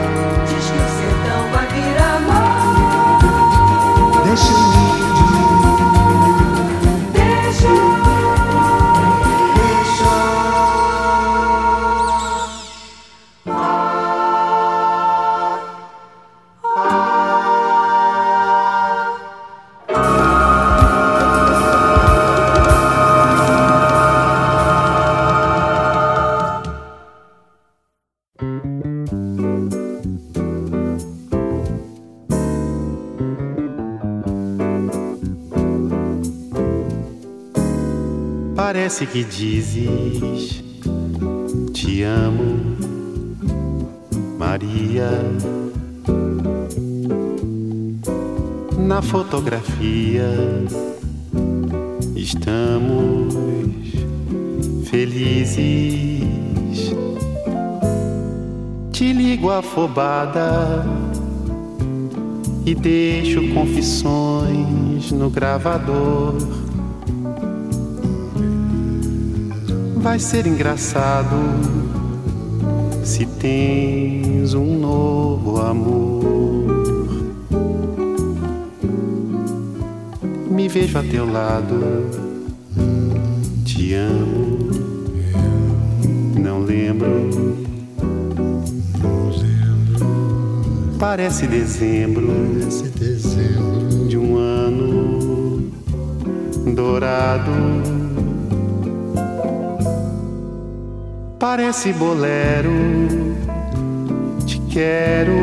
Que 39.15 39.23
dizes 39.23 40.61
te 41.73 42.03
amo, 42.03 42.59
Maria. 44.37 45.09
Na 48.77 49.01
fotografia 49.01 50.29
estamos 52.17 53.33
felizes. 54.91 56.27
Te 58.91 59.13
ligo 59.13 59.53
afobada 59.53 60.85
e 62.67 62.75
deixo 62.75 63.47
confissões 63.55 65.13
no 65.13 65.31
gravador. 65.31 66.64
Vai 70.05 70.19
ser 70.19 70.47
engraçado 70.47 71.35
se 73.03 73.25
tens 73.25 74.53
um 74.53 74.79
novo 74.79 75.59
amor. 75.59 76.67
Me 80.51 80.69
vejo 80.69 80.99
a 80.99 81.03
teu 81.03 81.25
lado, 81.25 81.81
te 83.65 83.95
amo, 83.95 84.59
não 86.39 86.61
lembro. 86.61 87.65
Parece 90.99 91.47
dezembro 91.47 92.29
de 94.07 94.19
um 94.19 94.37
ano 94.37 95.73
dourado. 96.75 98.04
Parece 101.47 101.93
bolero. 101.93 102.73
Te 104.47 104.59
quero, 104.61 105.37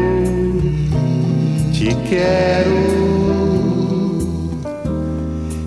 te 1.71 1.95
quero. 2.09 2.73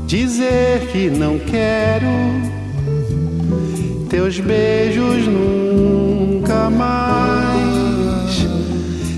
Dizer 0.09 0.89
que 0.91 1.09
não 1.09 1.39
quero 1.39 2.09
teus 4.11 4.41
beijos 4.41 5.25
nunca 5.29 6.69
mais. 6.69 8.45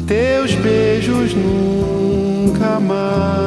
Teus 0.07 0.55
beijos 0.55 1.35
nunca 1.35 2.79
mais. 2.79 3.46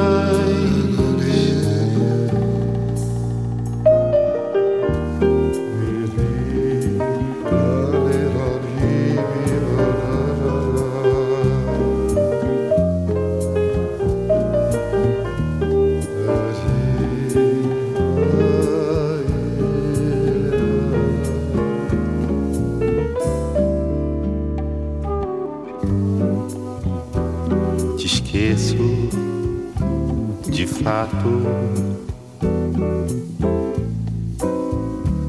Fato 30.82 31.28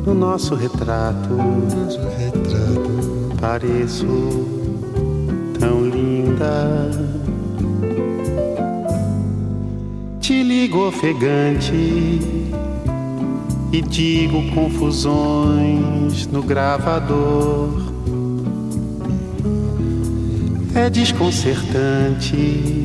no 0.06 0.14
nosso 0.14 0.56
retrato. 0.56 1.30
Pareço 3.40 4.06
tão 5.60 5.86
linda. 5.86 6.92
Te 10.20 10.44
ligo 10.44 10.88
ofegante 10.88 12.20
e 13.74 13.82
digo 13.82 14.52
confusões 14.54 16.28
no 16.28 16.44
gravador. 16.44 17.92
É 20.74 20.90
desconcertante 20.90 22.81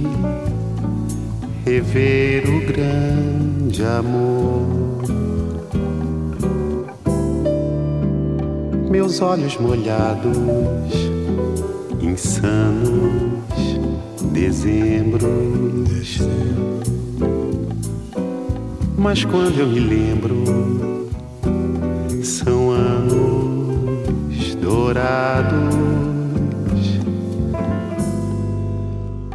rever 1.67 2.49
o 2.49 2.61
grande 2.65 3.83
amor. 3.85 5.03
Meus 8.89 9.21
olhos 9.21 9.59
molhados, 9.59 10.39
insanos, 12.01 13.81
dezembro. 14.33 15.27
Mas 18.97 19.25
quando 19.25 19.59
eu 19.59 19.67
me 19.67 19.81
lembro, 19.81 21.09
são 22.23 22.71
anos 22.71 24.55
dourados. 24.61 25.75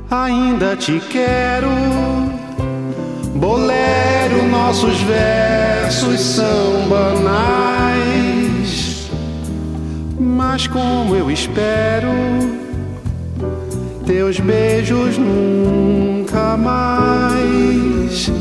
Ainda 0.10 0.76
te 0.78 1.00
quero, 1.10 1.68
nossos 4.72 5.02
versos 5.02 6.22
são 6.22 6.88
banais. 6.88 7.92
Mas 10.18 10.66
como 10.66 11.14
eu 11.14 11.30
espero, 11.30 12.08
teus 14.06 14.40
beijos 14.40 15.18
nunca 15.18 16.56
mais. 16.56 18.32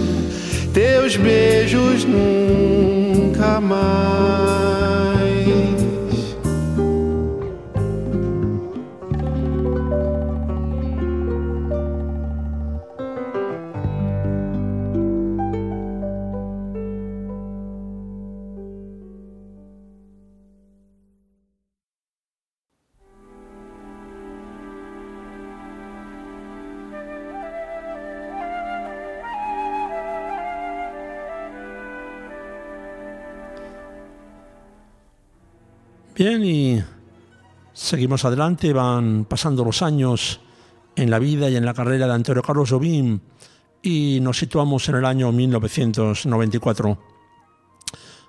Teus 0.72 1.16
beijos 1.16 2.04
nunca 2.04 3.60
mais. 3.60 4.59
Seguimos 37.90 38.24
adelante, 38.24 38.72
van 38.72 39.24
pasando 39.24 39.64
los 39.64 39.82
años 39.82 40.38
en 40.94 41.10
la 41.10 41.18
vida 41.18 41.50
y 41.50 41.56
en 41.56 41.64
la 41.64 41.74
carrera 41.74 42.06
de 42.06 42.12
Antonio 42.12 42.40
Carlos 42.40 42.70
Jobim 42.70 43.18
y 43.82 44.20
nos 44.22 44.38
situamos 44.38 44.88
en 44.88 44.94
el 44.94 45.04
año 45.04 45.32
1994. 45.32 46.98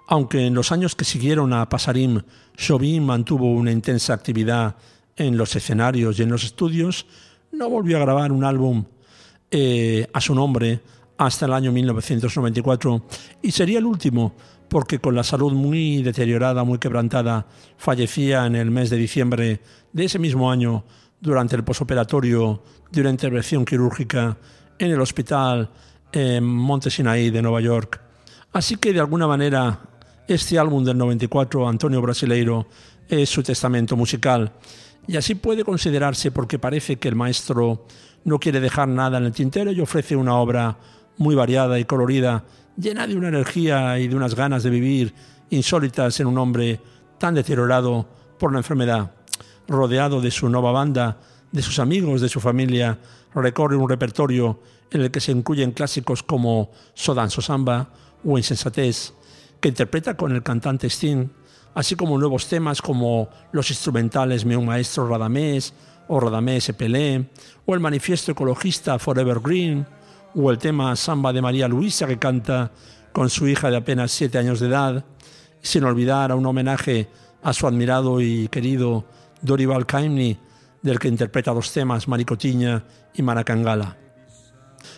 Aunque 0.07 0.47
en 0.47 0.55
los 0.55 0.71
años 0.71 0.95
que 0.95 1.05
siguieron 1.05 1.53
a 1.53 1.69
Pasarim, 1.69 2.23
Jobim 2.57 3.03
mantuvo 3.03 3.53
una 3.53 3.71
intensa 3.71 4.15
actividad 4.15 4.77
en 5.15 5.37
los 5.37 5.55
escenarios 5.55 6.17
y 6.17 6.23
en 6.23 6.29
los 6.29 6.43
estudios, 6.43 7.05
no 7.51 7.69
volvió 7.69 7.97
a 7.97 8.01
grabar 8.01 8.31
un 8.31 8.43
álbum 8.43 8.85
eh, 9.51 10.07
a 10.11 10.21
su 10.21 10.33
nombre 10.33 10.81
hasta 11.19 11.45
el 11.45 11.53
año 11.53 11.71
1994 11.71 13.05
y 13.43 13.51
sería 13.51 13.77
el 13.77 13.85
último 13.85 14.33
porque 14.71 14.99
con 14.99 15.15
la 15.15 15.23
salud 15.25 15.51
muy 15.51 16.01
deteriorada, 16.01 16.63
muy 16.63 16.79
quebrantada, 16.79 17.45
fallecía 17.75 18.45
en 18.45 18.55
el 18.55 18.71
mes 18.71 18.89
de 18.89 18.95
diciembre 18.95 19.59
de 19.91 20.05
ese 20.05 20.17
mismo 20.17 20.49
año 20.49 20.85
durante 21.19 21.57
el 21.57 21.65
posoperatorio 21.65 22.63
de 22.89 23.01
una 23.01 23.09
intervención 23.09 23.65
quirúrgica 23.65 24.37
en 24.79 24.91
el 24.91 25.01
hospital 25.01 25.69
en 26.13 26.45
Monte 26.45 26.89
Sinaí 26.89 27.31
de 27.31 27.41
Nueva 27.41 27.59
York. 27.59 27.99
Así 28.53 28.77
que 28.77 28.93
de 28.93 29.01
alguna 29.01 29.27
manera 29.27 29.77
este 30.25 30.57
álbum 30.57 30.85
del 30.85 30.97
94, 30.97 31.67
Antonio 31.67 32.01
Brasileiro, 32.01 32.65
es 33.09 33.29
su 33.29 33.43
testamento 33.43 33.97
musical. 33.97 34.53
Y 35.05 35.17
así 35.17 35.35
puede 35.35 35.65
considerarse 35.65 36.31
porque 36.31 36.59
parece 36.59 36.95
que 36.95 37.09
el 37.09 37.15
maestro 37.15 37.87
no 38.23 38.39
quiere 38.39 38.61
dejar 38.61 38.87
nada 38.87 39.17
en 39.17 39.25
el 39.25 39.33
tintero 39.33 39.73
y 39.73 39.81
ofrece 39.81 40.15
una 40.15 40.35
obra 40.35 40.77
muy 41.17 41.35
variada 41.35 41.77
y 41.77 41.83
colorida, 41.83 42.45
llena 42.77 43.07
de 43.07 43.15
una 43.15 43.29
energía 43.29 43.99
y 43.99 44.07
de 44.07 44.15
unas 44.15 44.35
ganas 44.35 44.63
de 44.63 44.69
vivir 44.69 45.13
insólitas 45.49 46.19
en 46.19 46.27
un 46.27 46.37
hombre 46.37 46.79
tan 47.17 47.35
deteriorado 47.35 48.07
por 48.39 48.51
la 48.51 48.59
enfermedad. 48.59 49.11
Rodeado 49.67 50.21
de 50.21 50.31
su 50.31 50.49
nueva 50.49 50.71
banda, 50.71 51.19
de 51.51 51.61
sus 51.61 51.79
amigos, 51.79 52.21
de 52.21 52.29
su 52.29 52.39
familia, 52.39 52.97
recorre 53.33 53.75
un 53.75 53.89
repertorio 53.89 54.61
en 54.91 55.01
el 55.01 55.11
que 55.11 55.19
se 55.19 55.31
incluyen 55.31 55.71
clásicos 55.71 56.23
como 56.23 56.71
Sodan 56.93 57.29
Sosamba 57.29 57.89
o 58.23 58.37
Insensatez, 58.37 59.13
que 59.59 59.69
interpreta 59.69 60.15
con 60.15 60.33
el 60.33 60.43
cantante 60.43 60.89
Sting, 60.89 61.27
así 61.75 61.95
como 61.95 62.17
nuevos 62.17 62.47
temas 62.47 62.81
como 62.81 63.29
los 63.51 63.69
instrumentales 63.69 64.45
Mi 64.45 64.55
un 64.55 64.65
maestro 64.65 65.07
Radamés 65.07 65.73
o 66.07 66.19
Radamés 66.19 66.73
Pelé, 66.77 67.29
o 67.65 67.73
el 67.73 67.79
manifiesto 67.79 68.33
ecologista 68.33 68.99
Forever 68.99 69.39
Green, 69.39 69.85
o 70.35 70.51
el 70.51 70.57
tema 70.57 70.95
Samba 70.95 71.33
de 71.33 71.41
María 71.41 71.67
Luisa 71.67 72.07
que 72.07 72.19
canta 72.19 72.71
con 73.11 73.29
su 73.29 73.47
hija 73.47 73.69
de 73.69 73.77
apenas 73.77 74.11
siete 74.11 74.37
años 74.37 74.59
de 74.59 74.67
edad, 74.67 75.05
sin 75.61 75.83
olvidar 75.83 76.31
a 76.31 76.35
un 76.35 76.45
homenaje 76.45 77.09
a 77.43 77.53
su 77.53 77.67
admirado 77.67 78.21
y 78.21 78.47
querido 78.47 79.05
Dorival 79.41 79.85
Caymmi, 79.85 80.37
del 80.81 80.99
que 80.99 81.07
interpreta 81.07 81.53
los 81.53 81.71
temas 81.71 82.07
Maricotiña 82.07 82.83
y 83.13 83.21
Maracangala. 83.21 83.97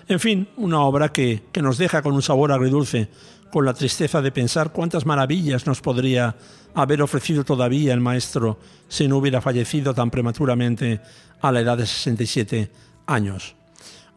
En 0.07 0.19
fin, 0.19 0.47
una 0.57 0.81
obra 0.81 1.11
que, 1.11 1.43
que 1.51 1.61
nos 1.61 1.77
deja 1.77 2.01
con 2.01 2.13
un 2.13 2.21
sabor 2.21 2.51
agridulce, 2.51 3.09
con 3.51 3.65
la 3.65 3.73
tristeza 3.73 4.21
de 4.21 4.31
pensar 4.31 4.71
cuántas 4.71 5.05
maravillas 5.05 5.67
nos 5.67 5.81
podría 5.81 6.35
haber 6.73 7.01
ofrecido 7.01 7.43
todavía 7.43 7.93
el 7.93 7.99
maestro 7.99 8.59
si 8.87 9.07
no 9.07 9.17
hubiera 9.17 9.41
fallecido 9.41 9.93
tan 9.93 10.09
prematuramente 10.09 11.01
a 11.41 11.51
la 11.51 11.59
edad 11.59 11.77
de 11.77 11.85
67 11.85 12.71
años. 13.05 13.55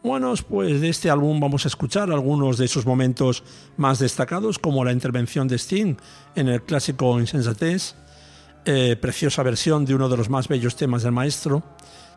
Bueno, 0.07 0.33
pues 0.47 0.79
de 0.79 0.87
este 0.87 1.09
álbum 1.09 1.37
vamos 1.37 1.65
a 1.65 1.67
escuchar 1.67 2.09
algunos 2.11 2.57
de 2.57 2.69
sus 2.69 2.85
momentos 2.85 3.43
más 3.75 3.99
destacados, 3.99 4.57
como 4.57 4.85
la 4.85 4.93
intervención 4.93 5.49
de 5.49 5.57
Sting 5.57 5.97
en 6.33 6.47
el 6.47 6.61
clásico 6.61 7.19
Insensatez, 7.19 7.93
eh, 8.63 8.95
preciosa 8.95 9.43
versión 9.43 9.83
de 9.83 9.93
uno 9.93 10.07
de 10.07 10.15
los 10.15 10.29
más 10.29 10.47
bellos 10.47 10.77
temas 10.77 11.03
del 11.03 11.11
maestro. 11.11 11.61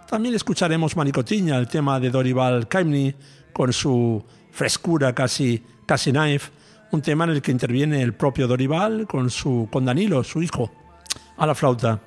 También 0.09 0.37
escucharemos 0.37 0.97
Manicotiña, 0.97 1.59
el 1.59 1.67
tema 1.67 1.99
de 1.99 2.11
Dorival 2.11 2.69
Caymmi, 2.69 3.13
con 3.53 3.73
su 3.73 4.25
frescura 4.53 5.13
casi, 5.13 5.61
casi 5.85 6.13
knife, 6.13 6.53
un 6.93 7.03
tema 7.03 7.25
en 7.25 7.31
el 7.31 7.43
que 7.43 7.51
interviene 7.51 8.03
el 8.03 8.15
propio 8.15 8.47
Dorival 8.47 9.09
con, 9.09 9.31
su, 9.31 9.69
con 9.69 9.85
Danilo, 9.85 10.23
su 10.23 10.41
hijo, 10.41 10.71
a 11.37 11.45
la 11.45 11.57
flauta. 11.57 12.01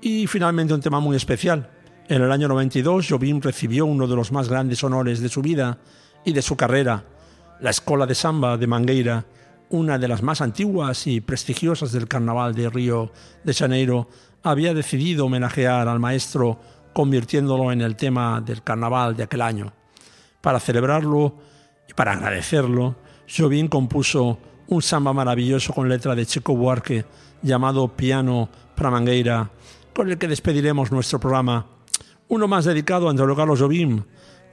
Y 0.00 0.26
finalmente 0.26 0.74
un 0.74 0.80
tema 0.80 0.98
muy 0.98 1.14
especial, 1.16 1.70
en 2.08 2.22
el 2.22 2.32
año 2.32 2.48
92, 2.48 3.06
Jobim 3.08 3.40
recibió 3.40 3.86
uno 3.86 4.06
de 4.06 4.16
los 4.16 4.32
más 4.32 4.48
grandes 4.48 4.82
honores 4.84 5.20
de 5.20 5.28
su 5.28 5.40
vida 5.40 5.78
y 6.24 6.32
de 6.32 6.42
su 6.42 6.56
carrera, 6.56 7.04
la 7.60 7.70
Escola 7.70 8.06
de 8.06 8.14
Samba 8.14 8.56
de 8.56 8.66
Mangueira, 8.66 9.24
una 9.70 9.98
de 9.98 10.08
las 10.08 10.22
más 10.22 10.40
antiguas 10.40 11.06
y 11.06 11.20
prestigiosas 11.20 11.92
del 11.92 12.08
Carnaval 12.08 12.54
de 12.54 12.68
Río 12.68 13.12
de 13.44 13.54
Janeiro, 13.54 14.08
había 14.42 14.74
decidido 14.74 15.26
homenajear 15.26 15.88
al 15.88 16.00
maestro 16.00 16.58
convirtiéndolo 16.92 17.72
en 17.72 17.80
el 17.80 17.96
tema 17.96 18.40
del 18.40 18.62
carnaval 18.62 19.16
de 19.16 19.22
aquel 19.22 19.40
año. 19.40 19.72
Para 20.40 20.60
celebrarlo 20.60 21.36
y 21.88 21.94
para 21.94 22.12
agradecerlo, 22.12 22.96
Jobim 23.34 23.68
compuso 23.68 24.38
un 24.66 24.82
samba 24.82 25.12
maravilloso 25.12 25.72
con 25.72 25.88
letra 25.88 26.14
de 26.14 26.26
Chico 26.26 26.54
Buarque 26.54 27.04
llamado 27.40 27.88
Piano 27.88 28.48
para 28.74 28.90
Mangueira, 28.90 29.50
con 29.94 30.10
el 30.10 30.18
que 30.18 30.28
despediremos 30.28 30.90
nuestro 30.90 31.20
programa 31.20 31.66
uno 32.32 32.48
más 32.48 32.64
dedicado 32.64 33.08
a 33.08 33.10
Antonio 33.10 33.36
Carlos 33.36 33.60
Jobim, 33.60 34.04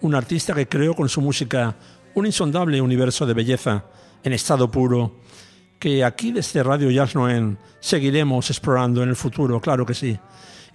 un 0.02 0.14
artista 0.14 0.54
que 0.54 0.68
creó 0.68 0.94
con 0.94 1.08
su 1.08 1.22
música 1.22 1.78
un 2.14 2.26
insondable 2.26 2.82
universo 2.82 3.26
de 3.26 3.34
belleza 3.34 3.86
en 4.22 4.34
estado 4.34 4.70
puro, 4.70 5.22
que 5.80 6.04
aquí 6.04 6.34
desde 6.34 6.62
Radio 6.62 6.92
Jazz 6.92 7.16
Noen 7.16 7.58
seguiremos 7.80 8.50
explorando 8.50 9.02
en 9.02 9.08
el 9.08 9.16
futuro, 9.16 9.62
claro 9.62 9.86
que 9.86 9.94
sí. 9.94 10.20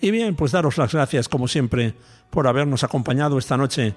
Y 0.00 0.10
bien, 0.12 0.34
pues 0.34 0.52
daros 0.52 0.78
las 0.78 0.94
gracias, 0.94 1.28
como 1.28 1.46
siempre, 1.46 1.94
por 2.30 2.46
habernos 2.46 2.84
acompañado 2.84 3.36
esta 3.36 3.58
noche. 3.58 3.94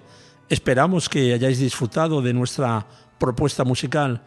Esperamos 0.49 1.07
que 1.07 1.33
hayáis 1.33 1.59
disfrutado 1.59 2.21
de 2.21 2.33
nuestra 2.33 2.85
propuesta 3.17 3.63
musical 3.63 4.21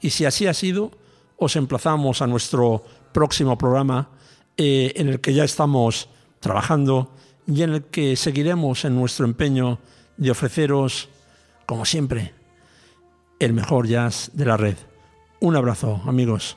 y 0.00 0.10
si 0.10 0.24
así 0.24 0.48
ha 0.48 0.54
sido, 0.54 0.90
os 1.36 1.54
emplazamos 1.54 2.20
a 2.20 2.26
nuestro 2.26 2.82
próximo 3.12 3.56
programa 3.56 4.08
eh, 4.56 4.92
en 4.96 5.06
el 5.06 5.20
que 5.20 5.34
ya 5.34 5.44
estamos 5.44 6.08
trabajando 6.40 7.14
y 7.46 7.62
en 7.62 7.74
el 7.74 7.84
que 7.84 8.16
seguiremos 8.16 8.84
en 8.84 8.94
nuestro 8.94 9.24
empeño 9.24 9.78
de 10.16 10.30
ofreceros, 10.30 11.08
como 11.66 11.84
siempre, 11.84 12.32
el 13.38 13.52
mejor 13.52 13.86
jazz 13.86 14.30
de 14.34 14.44
la 14.46 14.56
red. 14.56 14.76
Un 15.40 15.56
abrazo, 15.56 16.00
amigos. 16.06 16.56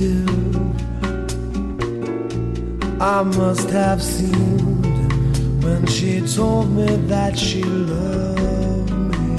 Insensitive. 0.00 1.00
I 3.00 3.22
must 3.22 3.70
have 3.70 4.02
seemed 4.02 4.84
when 5.62 5.86
she 5.86 6.20
told 6.20 6.70
me 6.70 6.96
that 7.08 7.38
she 7.38 7.62
loved 7.62 8.90
me. 8.90 9.36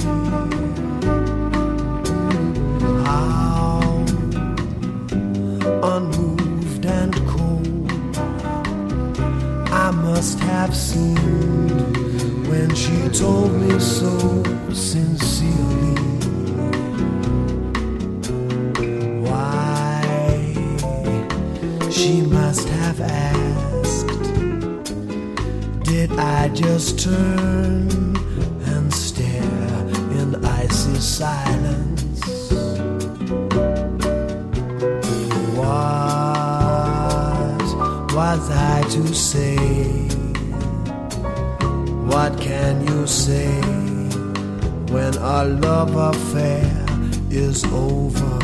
How 3.04 3.80
unmoved 5.82 6.86
and 6.86 7.14
cold 7.26 7.92
I 9.70 9.90
must 9.90 10.38
have 10.40 10.74
seemed 10.76 11.96
when 12.48 12.74
she 12.74 13.08
told 13.08 13.52
me 13.52 13.78
so 13.78 14.42
sincerely. 14.72 15.77
Just 26.58 26.98
turn 26.98 28.16
and 28.66 28.92
stare 28.92 29.86
in 30.18 30.44
icy 30.44 30.98
silence? 30.98 32.50
What 35.54 36.02
was 38.12 38.50
I 38.50 38.82
to 38.90 39.14
say? 39.14 39.56
What 42.10 42.40
can 42.40 42.84
you 42.88 43.06
say 43.06 43.60
when 44.90 45.16
our 45.18 45.44
love 45.44 45.94
affair 45.94 46.86
is 47.30 47.64
over? 47.66 48.38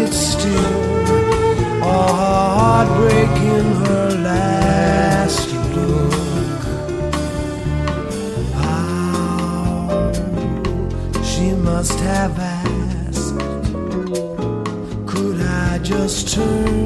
it's 0.00 0.16
still 0.16 0.74
a 1.82 2.02
heartbreak 2.20 3.36
in 3.56 3.66
her 3.86 4.10
last 4.22 5.48
look. 5.74 6.62
How 8.54 10.12
she 11.22 11.52
must 11.52 11.98
have 12.00 12.38
asked, 12.38 13.38
could 15.06 15.40
I 15.40 15.78
just 15.82 16.34
turn? 16.34 16.83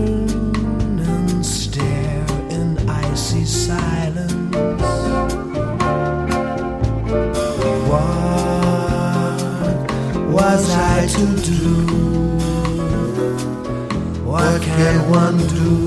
can 14.89 15.11
one 15.11 15.37
do 15.49 15.87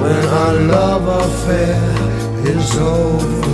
when 0.00 0.24
our 0.26 0.54
love 0.54 1.06
affair 1.22 2.46
is 2.46 2.76
over? 2.78 3.53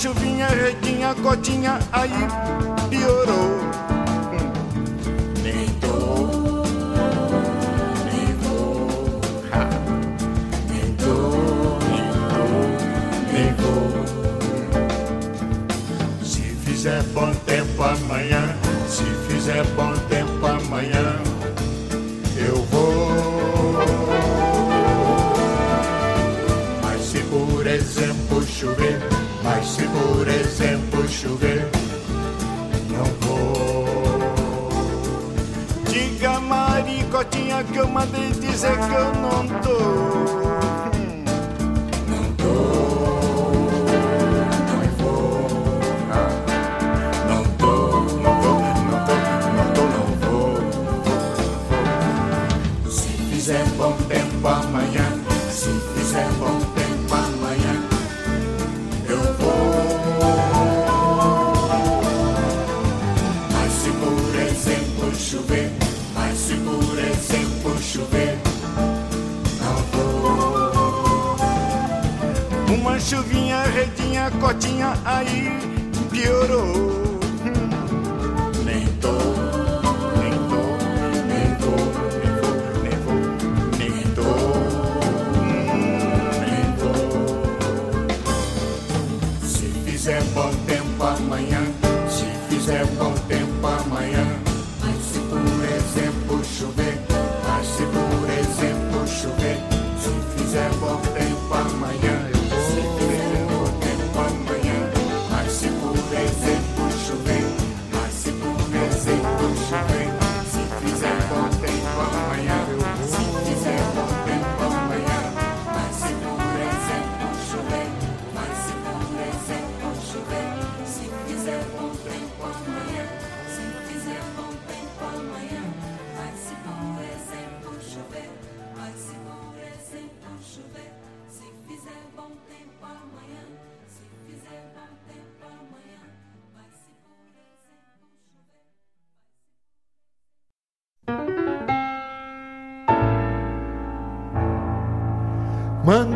chuvinha, 0.00 0.46
redinha, 0.46 1.14
cotinha, 1.16 1.78
aí 1.92 2.10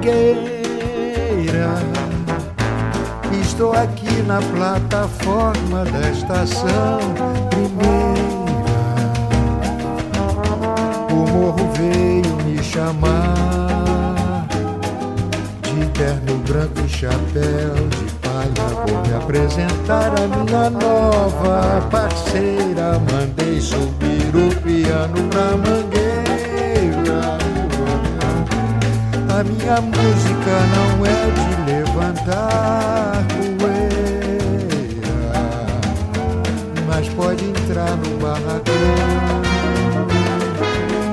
mangueira. 0.05 1.79
Estou 3.41 3.73
aqui 3.73 4.23
na 4.23 4.41
plataforma 4.41 5.85
da 5.85 6.11
estação 6.11 6.99
primeira. 7.51 7.95
O 11.11 11.31
morro 11.31 11.71
veio 11.73 12.37
me 12.45 12.63
chamar 12.63 14.47
de 15.63 15.87
terno 15.91 16.39
branco 16.47 16.81
e 16.85 16.89
chapéu 16.89 17.75
de 17.91 18.05
palha. 18.21 18.69
Vou 18.87 19.01
me 19.07 19.15
apresentar 19.15 20.13
a 20.19 20.27
minha 20.27 20.71
nova 20.71 21.81
parceira. 21.91 23.01
Mandei 23.11 23.61
subir 23.61 24.35
o 24.35 24.55
piano 24.61 25.29
pra 25.31 25.57
mangueira. 25.57 25.84
A 29.35 29.43
minha 29.43 29.81
música 29.81 30.55
não 30.77 31.05
é 31.05 31.11
de 31.35 31.73
levantar 31.73 33.27
poeira, 33.59 35.03
mas 36.87 37.09
pode 37.09 37.45
entrar 37.45 37.97
no 37.97 38.17
barracão, 38.19 39.43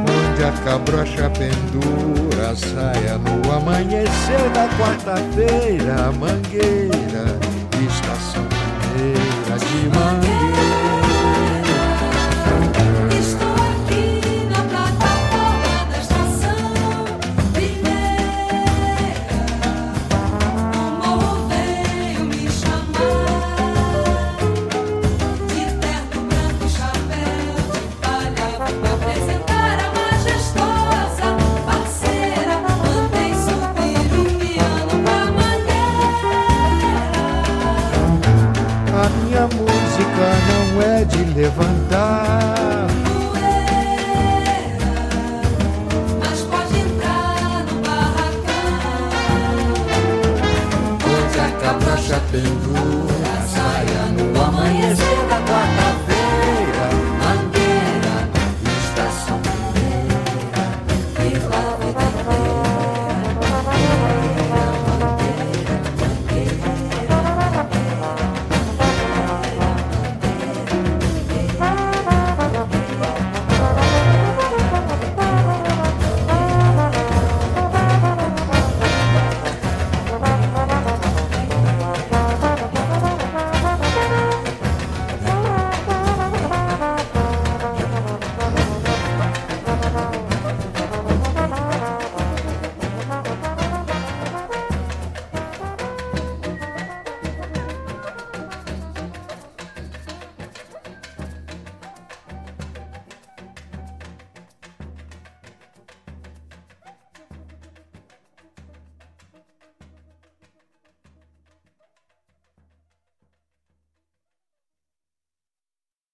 onde 0.03 0.43
a 0.43 0.52
cabrocha 0.64 1.31
pendura 1.31 2.56
saia 2.56 3.18
no 3.18 3.52
amanhecer 3.52 4.49
da 4.53 4.69
quarta-feira, 4.77 6.11
mangueira, 6.11 7.39
estação 7.88 8.43
mangueira 8.43 9.57
de 9.57 9.89
mangueira. 9.98 11.10